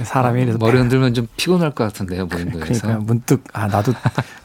[0.04, 2.82] 사람이 이래서 머리 흔들면 좀 피곤할 것 같은데요, 무인도에서.
[2.82, 3.94] 그러니까 문득 아 나도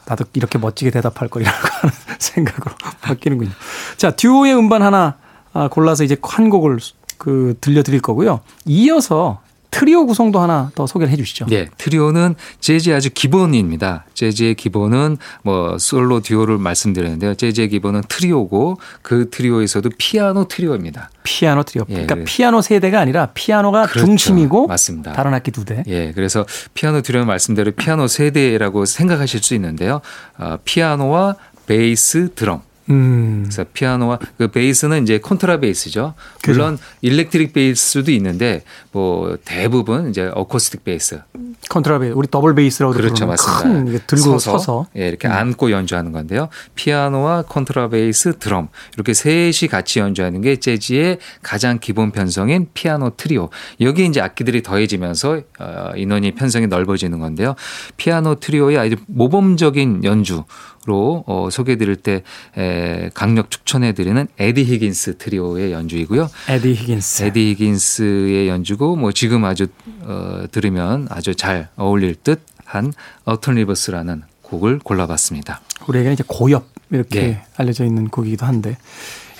[0.05, 3.51] 나도 이렇게 멋지게 대답할 거리라고 하는 생각으로 바뀌는군요.
[3.97, 5.15] 자 듀오의 음반 하나
[5.53, 6.79] 아, 골라서 이제 한 곡을
[7.17, 8.41] 그 들려드릴 거고요.
[8.65, 9.41] 이어서
[9.77, 11.45] 트리오 구성도 하나 더 소개를 해 주시죠.
[11.51, 14.05] 예, 트리오는 재즈의 아주 기본입니다.
[14.15, 17.35] 재즈의 기본은 뭐 솔로 듀오를 말씀드렸는데요.
[17.35, 21.11] 재즈의 기본은 트리오고 그 트리오에서도 피아노 트리오입니다.
[21.21, 21.85] 피아노 트리오.
[21.89, 24.07] 예, 그러니까 피아노 세 대가 아니라 피아노가 그렇죠.
[24.07, 25.13] 중심이고 맞습니다.
[25.13, 25.83] 다른 악기 두 대.
[25.85, 30.01] 예, 그래서 피아노 트리오 말씀대로 피아노 세 대라고 생각하실 수 있는데요.
[30.39, 31.35] 어, 피아노와
[31.67, 32.61] 베이스, 드럼.
[32.89, 33.43] 음.
[33.43, 36.13] 그래서 피아노와 그 베이스는 이제 콘트라 베이스죠.
[36.41, 36.51] 그죠.
[36.51, 41.19] 물론 electric 베이스도 있는데 뭐 대부분 이제 어쿠스틱 베이스.
[41.69, 44.05] 콘트라베이스 우리 더블 베이스라고도 그렇죠, 맞습니다.
[44.07, 44.99] 들고 서서, 음.
[44.99, 46.49] 예, 이렇게 안고 연주하는 건데요.
[46.75, 53.49] 피아노와 콘트라베이스, 드럼 이렇게 셋이 같이 연주하는 게 재즈의 가장 기본 편성인 피아노 트리오.
[53.81, 57.55] 여기 이제 악기들이 더해지면서 어, 인원이 편성이 넓어지는 건데요.
[57.97, 60.43] 피아노 트리오의 아주 모범적인 연주.
[60.87, 62.23] 로 어, 소개해드릴 때
[62.57, 66.29] 에, 강력 추천해드리는 에디 히긴스 트리오의 연주이고요.
[66.47, 67.23] 에디 히긴스.
[67.23, 69.67] 에디 히긴스의 연주고 뭐 지금 아주
[70.03, 72.93] 어, 들으면 아주 잘 어울릴 듯한
[73.25, 75.59] Autumn Leaves라는 곡을 골라봤습니다.
[75.89, 77.43] 우리에게는 이제 고엽 이렇게 네.
[77.57, 78.77] 알려져 있는 곡이기도 한데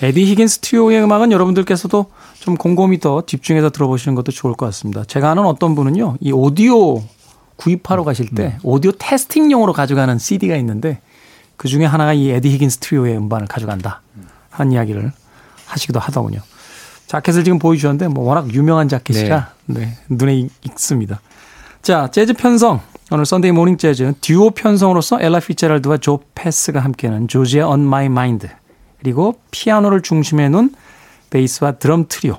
[0.02, 2.06] 에디 히긴스 트리오의 음악은 여러분들께서도
[2.40, 5.02] 좀 곰곰이 더 집중해서 들어보시는 것도 좋을 것 같습니다.
[5.04, 7.02] 제가 아는 어떤 분은요, 이 오디오
[7.56, 11.00] 구입하러 가실 때 오디오 testing용으로 가져가는 CD가 있는데
[11.58, 14.00] 그 중에 하나가 이 에디 히긴스 트리오의 음반을 가져간다
[14.50, 15.12] 하는 이야기를
[15.66, 16.40] 하시기도 하더군요.
[17.08, 21.20] 자켓을 지금 보여주셨는데 뭐 워낙 유명한 자켓이라 네, 눈에 익- 익습니다.
[21.82, 22.80] 자, 재즈 편성.
[23.10, 28.48] 오늘 Sunday Morning 재즈 듀오 편성으로서 엘라 피츠제럴드와 조 패스가 함께하는 조지의 On My Mind
[29.00, 30.74] 그리고 피아노를 중심에 놓은
[31.30, 32.38] 베이스와 드럼 트리오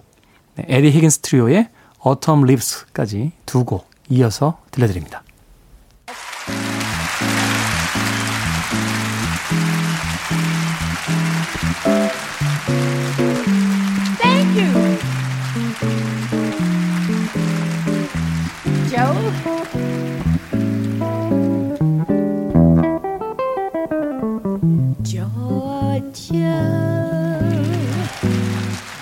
[0.55, 1.69] 네, 에디 히긴스 트리오의
[2.05, 5.23] Autumn Leaves까지 두 곡 이어서 들려드립니다.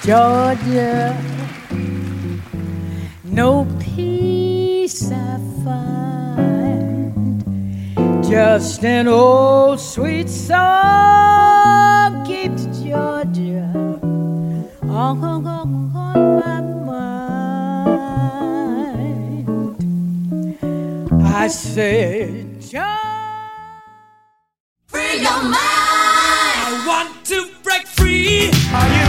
[0.08, 1.12] Georgia.
[3.26, 7.44] No peace I find.
[8.24, 13.70] Just an old sweet song keeps Georgia
[14.84, 15.70] on, on, on,
[16.40, 17.68] my mind.
[21.22, 22.98] I said, Georgia.
[24.88, 25.58] Free your mind.
[25.58, 28.50] I want to break free.
[28.72, 29.07] Are you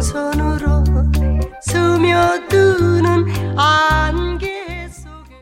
[0.00, 0.84] 지평선으로
[1.62, 5.34] 스며드는 안개 속에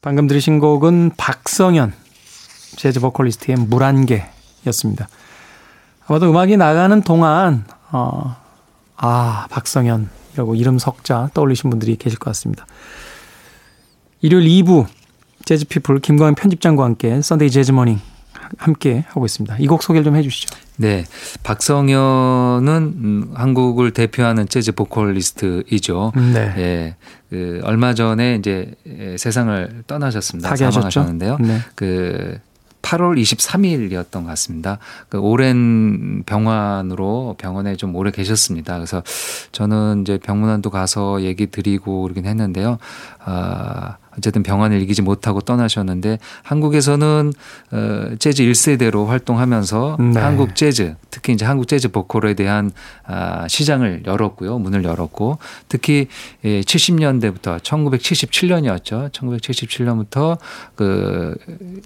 [0.00, 1.92] 방금 들으신 곡은 박성연
[2.76, 5.08] 재즈 보컬리스트의 물안개였습니다.
[6.06, 8.36] 아마도 음악이 나가는 동안 어,
[8.96, 12.66] 아 박성연이라고 이름 석자 떠올리신 분들이 계실 것 같습니다.
[14.20, 14.86] 일요일 2부
[15.44, 17.98] 재즈피플 김광현 편집장과 함께 Sunday Jazz Morning
[18.58, 19.56] 함께 하고 있습니다.
[19.58, 20.65] 이 곡 소개를 좀 해주시죠.
[20.76, 21.04] 네,
[21.42, 26.12] 박성현은 음, 한국을 대표하는 재즈 보컬리스트이죠.
[26.14, 26.54] 네.
[26.58, 26.96] 예,
[27.30, 30.54] 그 얼마 전에 이제 예, 세상을 떠나셨습니다.
[30.54, 31.38] 사망하셨는데요.
[31.40, 31.58] 네.
[31.74, 32.38] 그
[32.86, 34.78] 8월 23일이었던 것 같습니다.
[35.08, 38.74] 그 오랜 병환으로 병원에 좀 오래 계셨습니다.
[38.74, 39.02] 그래서
[39.50, 42.78] 저는 이제 병문안도 가서 얘기 드리고 그러긴 했는데요.
[43.24, 47.32] 아, 어쨌든 병환을 이기지 못하고 떠나셨는데 한국에서는
[47.72, 50.20] 어, 재즈 1세대로 활동하면서 네.
[50.20, 52.70] 한국 재즈 특히 이제 한국 재즈 보컬에 대한
[53.04, 54.58] 아, 시장을 열었고요.
[54.58, 55.38] 문을 열었고
[55.68, 56.08] 특히
[56.44, 59.10] 예, 70년대부터 1977년이었죠.
[59.12, 60.38] 1977년부터
[60.74, 61.34] 그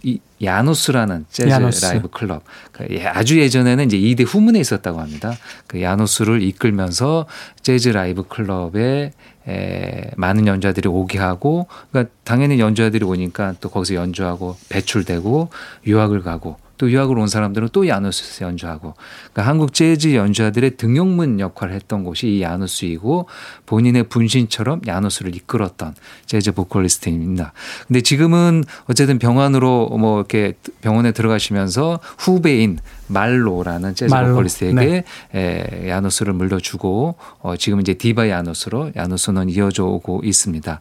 [0.03, 1.85] 이, 야누스라는 재즈 야누스.
[1.85, 5.35] 라이브 클럽 그 예, 아주 예전에는 이제 이대 후문에 있었다고 합니다.
[5.66, 7.26] 그 야누스를 이끌면서
[7.62, 9.12] 재즈 라이브 클럽에
[9.49, 15.49] 에, 많은 연주자들이 오게 하고 그러니까 당연히 연주자들이 오니까 또 거기서 연주하고 배출되고
[15.86, 18.95] 유학을 가고 또 유학을 온 사람들은 또 야누스에서 연주하고
[19.32, 23.26] 그러니까 한국 재즈 연주자들의 등용문 역할을 했던 곳이 이 야누스이고
[23.66, 27.53] 본인의 분신처럼 야누스를 이끌었던 재즈 보컬리스트입니다.
[27.86, 32.78] 근데 지금은 어쨌든 병원으로 뭐 이렇게 병원에 들어가시면서 후배인
[33.11, 35.04] 말로라는 재즈 말로, 보컬리스트에게
[35.34, 40.80] 에, 야누스를 물려주고 어, 지금 이제 디바 야누스로 야누스는 이어져 오고 있습니다.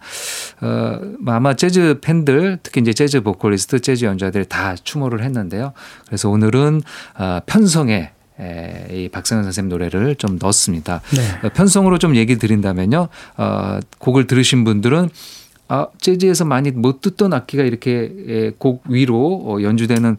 [0.61, 5.73] 어, 아마 재즈 팬들 특히 이제 재즈 보컬리스트, 재즈 연주자들 다 추모를 했는데요.
[6.05, 6.81] 그래서 오늘은
[7.15, 11.01] 아, 편성에 에, 이 박성연 선생님 노래를 좀 넣었습니다.
[11.11, 11.47] 네.
[11.47, 13.09] 어, 편성으로 좀 얘기 드린다면요.
[13.37, 15.09] 어, 곡을 들으신 분들은
[15.67, 20.17] 아, 재즈에서 많이 못 듣던 악기가 이렇게 에, 곡 위로 어, 연주되는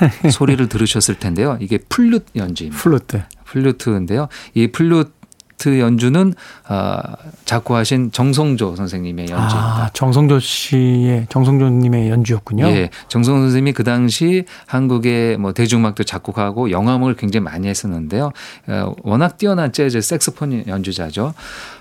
[0.30, 1.56] 소리를 들으셨을 텐데요.
[1.60, 2.82] 이게 플루트 연주입니다.
[2.82, 3.22] 플루트.
[3.44, 4.28] 플루트인데요.
[4.54, 6.34] 이 플루트 연주는
[6.66, 7.02] 아,
[7.44, 9.84] 작곡하신 정성조 선생님의 연주입니다.
[9.84, 12.66] 아, 정성조 씨의 정성조님의 연주였군요.
[12.66, 18.30] 예, 정성 선생님이 그 당시 한국의 뭐 대중음악도 작곡하고 영화음을 굉장히 많이 했었는데요.
[18.68, 21.34] 어, 워낙 뛰어난 재즈 색소폰 연주자죠.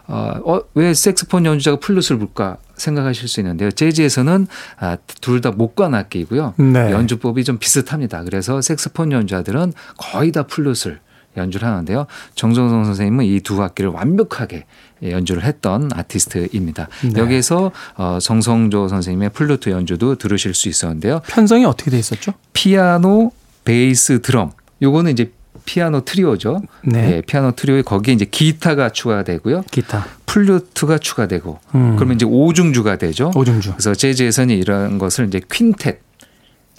[0.08, 3.72] 어, 어, 왜 색소폰 연주자가 플룻을 불까 생각하실 수 있는데요.
[3.72, 4.48] 재즈에서는
[4.80, 6.54] 아, 둘 다 목관 악기이고요.
[6.58, 6.92] 네.
[6.92, 8.24] 연주법이 좀 비슷합니다.
[8.24, 11.00] 그래서 색소폰 연주자들은 거의 다 플룻을
[11.38, 12.08] 연주를 하는데요.
[12.34, 14.66] 정성조 선생님은 이 두 악기를 완벽하게
[15.04, 16.88] 연주를 했던 아티스트입니다.
[17.14, 17.20] 네.
[17.22, 21.22] 여기에서 어, 정성조 선생님의 플루트 연주도 들으실 수 있었는데요.
[21.28, 22.34] 편성이 어떻게 돼 있었죠?
[22.54, 23.32] 피아노,
[23.66, 24.52] 베이스, 드럼.
[24.82, 25.32] 요거는 이제
[25.68, 26.64] 피아노 트리오죠.
[26.86, 27.18] 네.
[27.18, 29.66] 예, 피아노 트리오에 거기에 이제 기타가 추가되고요.
[29.70, 30.08] 기타.
[30.26, 31.96] 플루트가 추가되고 음.
[31.98, 33.32] 그러면 이제 오중주가 되죠.
[33.36, 33.74] 오중주.
[33.74, 35.98] 그래서 재즈에서는 이런 것을 이제 퀸텟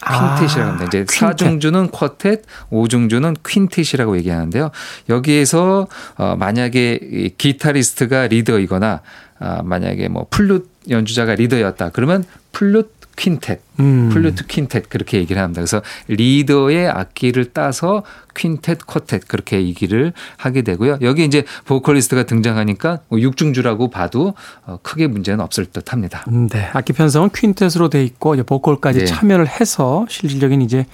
[0.00, 0.84] 퀸텟이라고 합니다.
[0.86, 1.12] 이제 아.
[1.12, 4.70] 사중주는 쿼텟, 오중주는 퀸텟이라고 얘기하는데요.
[5.08, 5.86] 여기에서
[6.16, 9.02] 어 만약에 이 기타리스트가 리더이거나
[9.38, 11.90] 아 만약에 뭐 플룻 연주자가 리더였다.
[11.90, 14.10] 그러면 플룻 퀸텟, 음.
[14.12, 15.60] 플루트 퀸텟 그렇게 얘기를 합니다.
[15.60, 18.04] 그래서 리더의 악기를 따서
[18.34, 20.98] 퀸텟, 쿼텟 그렇게 얘기를 하게 되고요.
[21.02, 24.34] 여기 이제 보컬리스트가 등장하니까 뭐 육중주라고 봐도
[24.66, 26.24] 어 크게 문제는 없을 듯합니다.
[26.28, 26.70] 음, 네.
[26.72, 29.04] 악기 편성은 퀸텟으로 돼 있고 이제 보컬까지 네.
[29.04, 30.86] 참여를 해서 실질적인 이제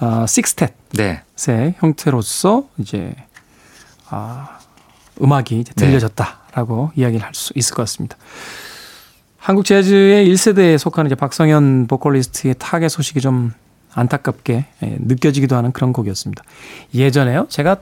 [0.00, 1.74] 어, 식스텟의 네.
[1.80, 3.14] 형태로서 이제
[4.10, 4.58] 아,
[5.20, 5.86] 음악이 이제 네.
[5.86, 8.16] 들려졌다라고 이야기를 할 수 있을 것 같습니다.
[9.48, 13.54] 한국 재즈의 1세대에 속하는 이제 박성현 보컬리스트의 타계 소식이 좀
[13.94, 16.44] 안타깝게 예, 느껴지기도 하는 그런 곡이었습니다.
[16.94, 17.46] 예전에요.
[17.48, 17.78] 제가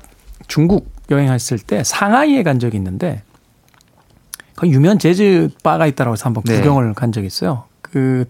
[0.47, 3.25] 중국 여행했을 때 상하이에 간 적이 있는데
[4.55, 6.59] 거기 유명한 재즈 바가 있다고 해서 한번 네.
[6.59, 7.64] 구경을 간 적이 있어요.
[7.83, 8.27] 그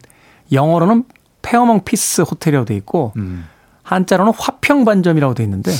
[0.50, 1.04] 영어로는
[1.42, 3.44] 페어몬트 피스 호텔이라고 돼 있고 음.
[3.82, 5.72] 한자로는 화평반점이라고 돼 있는데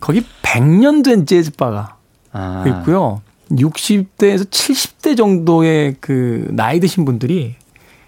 [0.00, 1.98] 거기 100년 된 재즈 바가
[2.32, 2.64] 아.
[2.66, 3.20] 있고요.
[3.50, 7.56] 60대에서 70대 정도의 그 나이 드신 분들이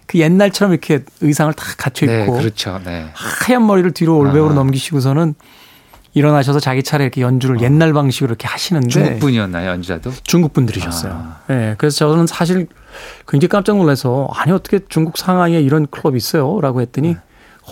[0.07, 2.81] 그 옛날처럼 이렇게 의상을 다 갖춰 네, 입고 그렇죠.
[2.85, 3.07] 네.
[3.13, 4.55] 하얀 머리를 뒤로 올백으로 아.
[4.55, 5.35] 넘기시고서는
[6.13, 10.11] 일어나셔서 자기 차례 이렇게 연주를 옛날 방식으로 이렇게 하시는데 중국 분이었나요, 연주자도?
[10.25, 11.13] 중국 분들이셨어요.
[11.13, 11.41] 아.
[11.47, 12.67] 네, 그래서 저는 사실
[13.29, 17.17] 굉장히 깜짝 놀라서 아니 어떻게 중국 상하이에 이런 클럽이 있어요라고 했더니 네.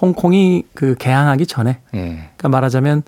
[0.01, 1.99] 홍콩이 그 개항하기 전에 예.
[1.99, 3.03] 그러니까 말하자면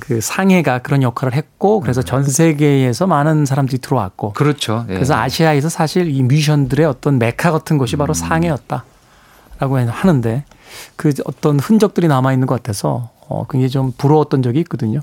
[0.00, 4.84] 그 상해가 그런 역할을 했고 그래서 전 세계에서 많은 사람들이 들어왔고 그렇죠.
[4.88, 4.94] 예.
[4.94, 7.98] 그래서 아시아에서 사실 이 뮤지션들의 어떤 메카 같은 곳이 음.
[7.98, 10.44] 바로 상해였다라고 하는데
[10.96, 15.00] 그 어떤 흔적들이 남아 있는 것 같아서 어 굉장히 좀 부러웠던 적이 있거든요.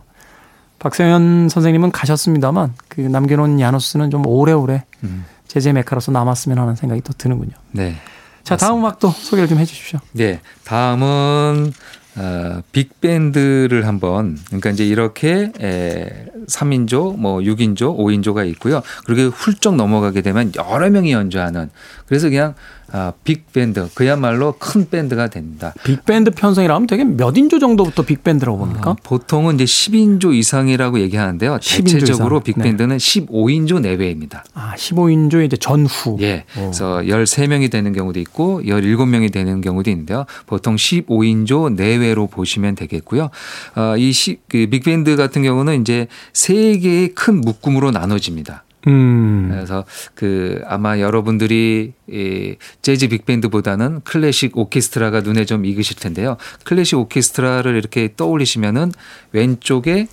[0.79, 5.25] 박세현 선생님은 가셨습니다만 그 남겨놓은 야노스는 좀 오래오래 음.
[5.47, 7.53] 제재 메카로서 남았으면 하는 생각이 또 드는군요.
[7.71, 7.95] 네.
[8.43, 9.99] 자 다음 음악도 소개를 좀 해 주십시오.
[10.13, 10.39] 네.
[10.65, 11.73] 다음은
[12.17, 18.81] 어, 빅밴드를 한번 그러니까 이제 이렇게 에, 3인조, 뭐 6인조, 5인조가 있고요.
[19.05, 21.69] 그렇게 훌쩍 넘어가게 되면 여러 명이 연주하는
[22.07, 22.55] 그래서 그냥
[22.97, 25.73] 아, 빅밴드 그야말로 큰 밴드가 됩니다.
[25.83, 28.91] 빅밴드 편성이라면 되게 몇 인조 정도부터 빅밴드라고 봅니까?
[28.91, 31.57] 아, 보통은 이제 10인조 이상이라고 얘기하는데요.
[31.57, 32.43] 10인조 대체적으로 이상.
[32.43, 34.45] 빅밴드는 15인조 내외입니다.
[34.53, 36.15] 아, 15인조 이제 전후.
[36.21, 36.45] 예.
[36.53, 40.25] 그래서 13명이 되는 경우도 있고 17명이 되는 경우도 있는데요.
[40.47, 43.29] 보통 15인조 내외로 보시면 되겠고요.
[43.75, 48.63] 어, 이 시, 그 빅밴드 같은 경우는 이제 세 개의 큰 묶음으로 나눠집니다.
[48.87, 49.49] 음.
[49.51, 56.37] 그래서 그 아마 여러분들이 이 재즈 빅밴드보다는 클래식 오케스트라가 눈에 좀 익으실 텐데요.
[56.63, 58.91] 클래식 오케스트라를 이렇게 떠올리시면은
[59.31, 60.07] 왼쪽에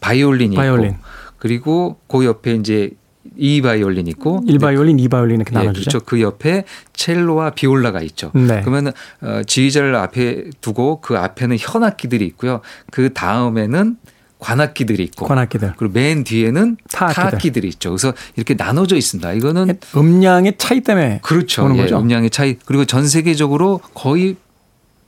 [0.00, 0.92] 바이올린이 바이올린.
[0.92, 1.02] 있고
[1.38, 2.90] 그리고 그 옆에 이제
[3.36, 5.90] 이 바이올린 있고 1 바이올린, 2 바이올린 이렇게 예, 나눠 주죠.
[5.90, 6.06] 그렇죠.
[6.06, 8.30] 그 옆에 첼로와 비올라가 있죠.
[8.34, 8.62] 네.
[8.62, 12.60] 그러면 어, 지휘자를 앞에 두고 그 앞에는 현악기들이 있고요.
[12.90, 13.96] 그 다음에는
[14.38, 15.74] 관악기들이 있고 관악기들.
[15.76, 17.22] 그리고 맨 뒤에는 타악기들.
[17.22, 17.90] 타악기들이 있죠.
[17.90, 19.32] 그래서 이렇게 나눠져 있습니다.
[19.32, 21.68] 이거는 음량의 차이 때문에 그렇죠.
[21.74, 21.98] 예, 거죠.
[21.98, 24.36] 음량의 차이 그리고 전 세계적으로 거의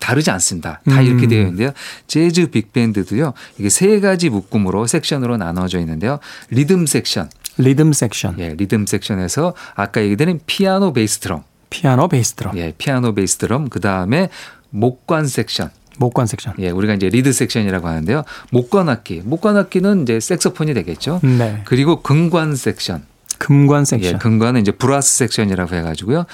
[0.00, 0.80] 다르지 않습니다.
[0.88, 1.06] 다 음.
[1.06, 1.70] 이렇게 되어 있는데요.
[2.06, 3.34] 재즈 빅밴드도요.
[3.58, 6.18] 이게 세 가지 묶음으로 섹션으로 나눠져 있는데요.
[6.48, 12.56] 리듬 섹션, 리듬 섹션, 예, 리듬 섹션에서 아까 얘기드린 피아노, 베이스 드럼, 피아노, 베이스 드럼,
[12.56, 14.30] 예, 피아노, 베이스 드럼, 그 다음에
[14.70, 15.70] 목관 섹션,
[16.00, 16.54] 목관 섹션.
[16.58, 18.24] 예, 우리가 이제 리드 섹션이라고 하는데요.
[18.50, 21.20] 목관 악기, 목관 악기는 이제 색소폰이 되겠죠.
[21.22, 21.60] 네.
[21.66, 23.04] 그리고 금관 섹션,
[23.38, 24.18] 금관 예, 섹션.
[24.18, 26.24] 금관은 이제 브라스 섹션이라고 해가지고요.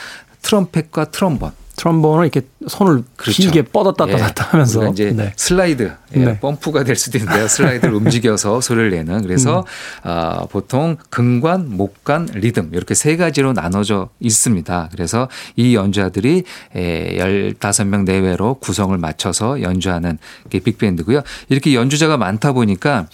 [0.43, 1.51] 트럼펫과 트럼본.
[1.77, 3.43] 트럼본을 이렇게 손을 그렇죠.
[3.43, 5.33] 길게 뻗었다 예, 뗐다 하면서 우리가 이제 네.
[5.37, 6.41] 슬라이드, 예, 네.
[6.41, 7.47] 펌프가 될 수도 있는데요.
[7.47, 9.23] 슬라이드를 움직여서 소리를 내는.
[9.23, 9.65] 그래서 음.
[10.03, 14.89] 아, 보통 금관, 목관, 리듬 이렇게 세 가지로 나눠져 있습니다.
[14.91, 20.19] 그래서 이 연주자들이 에, 15명 내외로 구성을 맞춰서 연주하는
[20.49, 21.21] 게 빅밴드고요.
[21.51, 23.07] 이렇게 연주자가 많다 보니까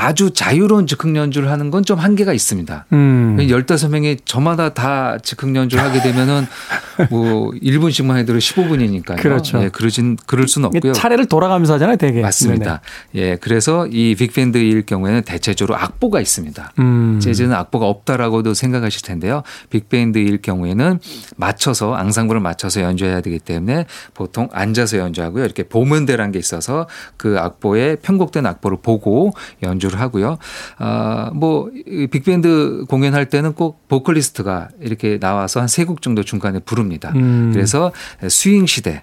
[0.00, 2.86] 아주 자유로운 즉흥 연주를 하는 건 좀 한계가 있습니다.
[2.92, 3.36] 음.
[3.40, 6.46] 15명이 저마다 다 즉흥 연주를 하게 되면은
[7.10, 9.16] 뭐 1분씩만 해도 15분이니까요.
[9.18, 9.62] 그렇죠.
[9.62, 10.92] 예, 그러진 그럴 수는 없고요.
[10.92, 12.20] 차례를 돌아가면서 하잖아요, 되게.
[12.20, 12.80] 맞습니다.
[13.14, 16.72] 예, 그래서 이 빅밴드일 경우에는 대체적으로 악보가 있습니다.
[16.76, 16.86] 네네.
[16.88, 17.20] 음.
[17.20, 19.42] 재즈는 악보가 없다라고도 생각하실 텐데요.
[19.70, 20.98] 빅밴드일 경우에는
[21.36, 25.44] 맞춰서 앙상블을 맞춰서 연주해야 되기 때문에 보통 앉아서 연주하고요.
[25.44, 26.86] 이렇게 보면대라는 게 있어서
[27.16, 29.32] 그 악보에 편곡된 악보를 보고
[29.62, 30.38] 연주 를 하고요.
[30.78, 37.12] 아, 뭐이 빅밴드 공연할 때는 꼭 보컬리스트가 이렇게 나와서 한 세 곡 정도 중간에 부릅니다.
[37.16, 37.50] 음.
[37.52, 37.92] 그래서
[38.28, 39.02] 스윙 시대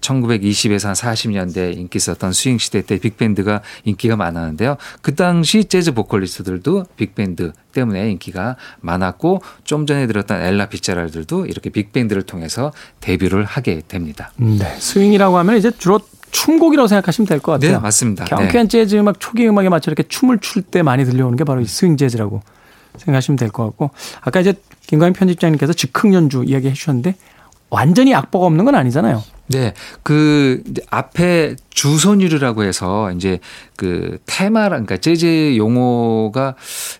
[0.00, 4.76] 1920에서 한 40년대 인기 있었던 스윙 시대 때 빅밴드가 인기가 많았는데요.
[5.00, 12.22] 그 당시 재즈 보컬리스트들도 빅밴드 때문에 인기가 많았고 좀 전에 들었던 엘라 피츠제럴드도 이렇게 빅밴드를
[12.22, 14.30] 통해서 데뷔를 하게 됩니다.
[14.36, 14.58] 네.
[14.78, 16.00] 스윙이라고 하면 이제 주로
[16.32, 17.72] 춤곡이라고 생각하시면 될 것 같아요.
[17.72, 18.24] 네, 맞습니다.
[18.24, 21.66] 경쾌한 재즈 음악, 초기 음악에 맞춰 이렇게 춤을 출 때 많이 들려오는 게 바로 이
[21.66, 22.42] 스윙 재즈라고
[22.98, 24.54] 생각하시면 될 것 같고 아까 이제
[24.86, 27.14] 김광현 편집장님께서 즉흥 연주 이야기 해 주셨는데
[27.70, 29.22] 완전히 악보가 없는 건 아니잖아요.
[29.48, 33.38] 네, 그 앞에 주선율이라고 해서 이제
[33.76, 36.54] 그 테마, 그러니까 재즈 용어가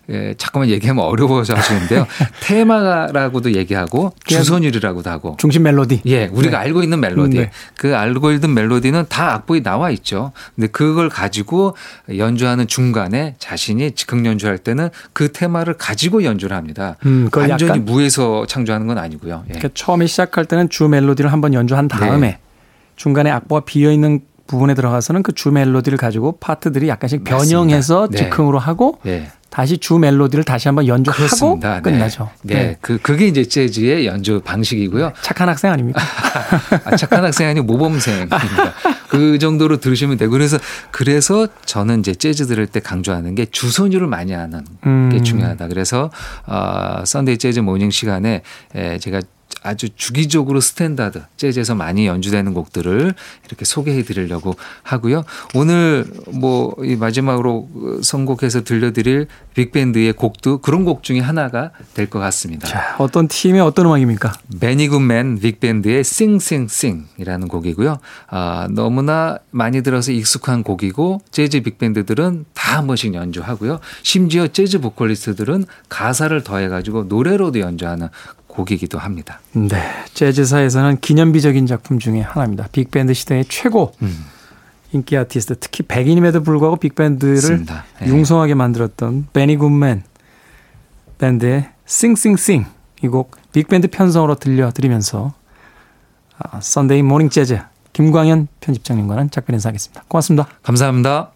[0.09, 2.07] 예, 잠깐만 얘기하면 어려워서 하시는데요.
[2.41, 5.37] 테마라고도 얘기하고 주선율이라고도 하고.
[5.39, 6.01] 중심 멜로디.
[6.05, 6.65] 예, 우리가 네.
[6.65, 7.37] 알고 있는 멜로디.
[7.37, 7.51] 네.
[7.77, 10.31] 그 알고 있는 멜로디는 다 악보에 나와 있죠.
[10.55, 11.75] 근데 그걸 가지고
[12.15, 16.97] 연주하는 중간에 자신이 즉흥 연주할 때는 그 테마를 가지고 연주를 합니다.
[17.05, 19.43] 음, 완전히 무에서 창조하는 건 아니고요.
[19.45, 19.53] 예.
[19.53, 22.39] 그러니까 처음에 시작할 때는 주 멜로디를 한번 연주한 다음에 네.
[22.95, 27.23] 중간에 악보가 비어 있는 부분에 들어가서는 그 주 멜로디를 가지고 파트들이 약간씩.
[27.23, 28.17] 변형해서 네.
[28.17, 29.29] 즉흥으로 하고 예.
[29.49, 31.75] 다시 주 멜로디를 다시 한번 연주하고 그렇습니다.
[31.75, 31.81] 네.
[31.81, 32.29] 끝나죠.
[32.43, 32.77] 네.
[32.81, 35.13] 그, 그게 이제 재즈의 연주 방식이고요.
[35.21, 36.01] 착한 학생 아닙니까?
[36.85, 38.37] 아, 착한 학생이 아니고 모범생입니다.
[39.09, 40.57] 그 정도로 들으시면 되고 그래서
[40.91, 45.23] 그래서 저는 이제 재즈 들을 때 강조하는 게 주선율을 많이 아는 게 음.
[45.23, 45.67] 중요하다.
[45.67, 46.09] 그래서
[46.47, 48.41] 어, Sunday Jazz Morning 시간에
[48.75, 49.21] 에, 제가
[49.61, 53.13] 아주 주기적으로 스탠다드 재즈에서 많이 연주되는 곡들을
[53.47, 55.23] 이렇게 소개해 드리려고 하고요.
[55.53, 57.69] 오늘 뭐이 마지막으로
[58.01, 62.67] 선곡해서 들려드릴 빅밴드의 곡도 그런 곡 중에 하나가 될 것 같습니다.
[62.67, 64.33] 자, 어떤 팀의 어떤 음악입니까?
[64.59, 67.99] 베니 굿맨 빅밴드의 Sing Sing Sing이라는 곡이고요.
[68.27, 73.79] 아, 너무나 많이 들어서 익숙한 곡이고 재즈 빅밴드들은 다 한 번씩 연주하고요.
[74.01, 78.07] 심지어 재즈 보컬리스트들은 가사를 더해 가지고 노래로도 연주하는
[78.53, 79.39] 곡이기도 합니다.
[79.53, 79.81] 네.
[80.13, 82.67] 재즈사에서는 기념비적인 작품 중에 하나입니다.
[82.71, 84.25] 빅밴드 시대의 최고 음.
[84.91, 87.65] 인기 아티스트, 특히 백인임에도 불구하고 빅밴드를.
[88.03, 88.07] 예.
[88.07, 90.03] 융성하게 만들었던 베니 굿맨
[91.17, 92.65] 밴드의 Sing Sing Sing
[93.03, 95.33] 이 곡 빅밴드 편성으로 들려드리면서
[96.37, 97.59] 아, Sunday Morning Jazz
[97.91, 100.03] 김광현 편집장님과는 작별 인사하겠습니다.
[100.07, 100.47] 고맙습니다.
[100.61, 101.31] 감사합니다.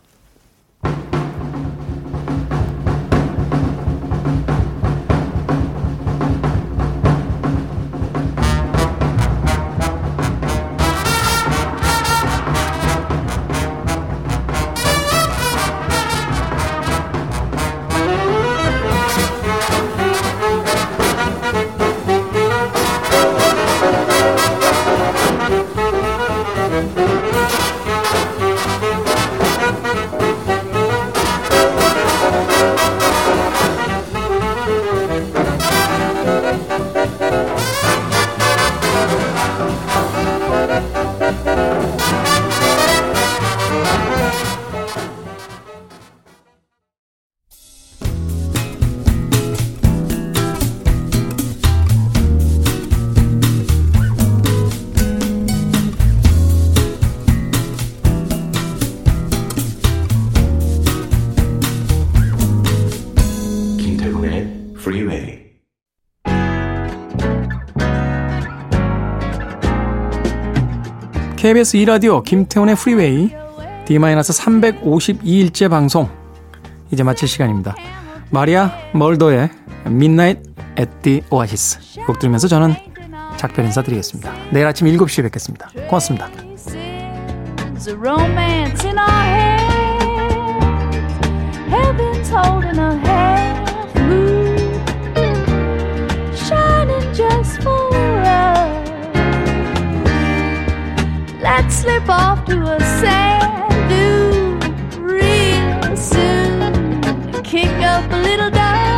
[71.47, 73.29] KBS 2라디오 김태훈의 프리웨이
[73.85, 76.09] D-352일째 방송
[76.91, 77.73] 이제 마칠 시간입니다.
[78.31, 79.49] 마리아 멀더의
[79.85, 80.41] Midnight
[80.77, 82.73] at the Oasis 곡 들으면서 저는
[83.37, 84.33] 작별 인사드리겠습니다.
[84.51, 85.69] 내일 아침 7시에 뵙겠습니다.
[85.87, 86.27] 고맙습니다.
[87.97, 89.87] Romance in our heads.
[91.69, 93.36] Heaven's holding a half
[101.59, 104.59] Let's slip off to a sand dune
[105.01, 107.01] real soon.
[107.41, 108.96] Kick up a little dust.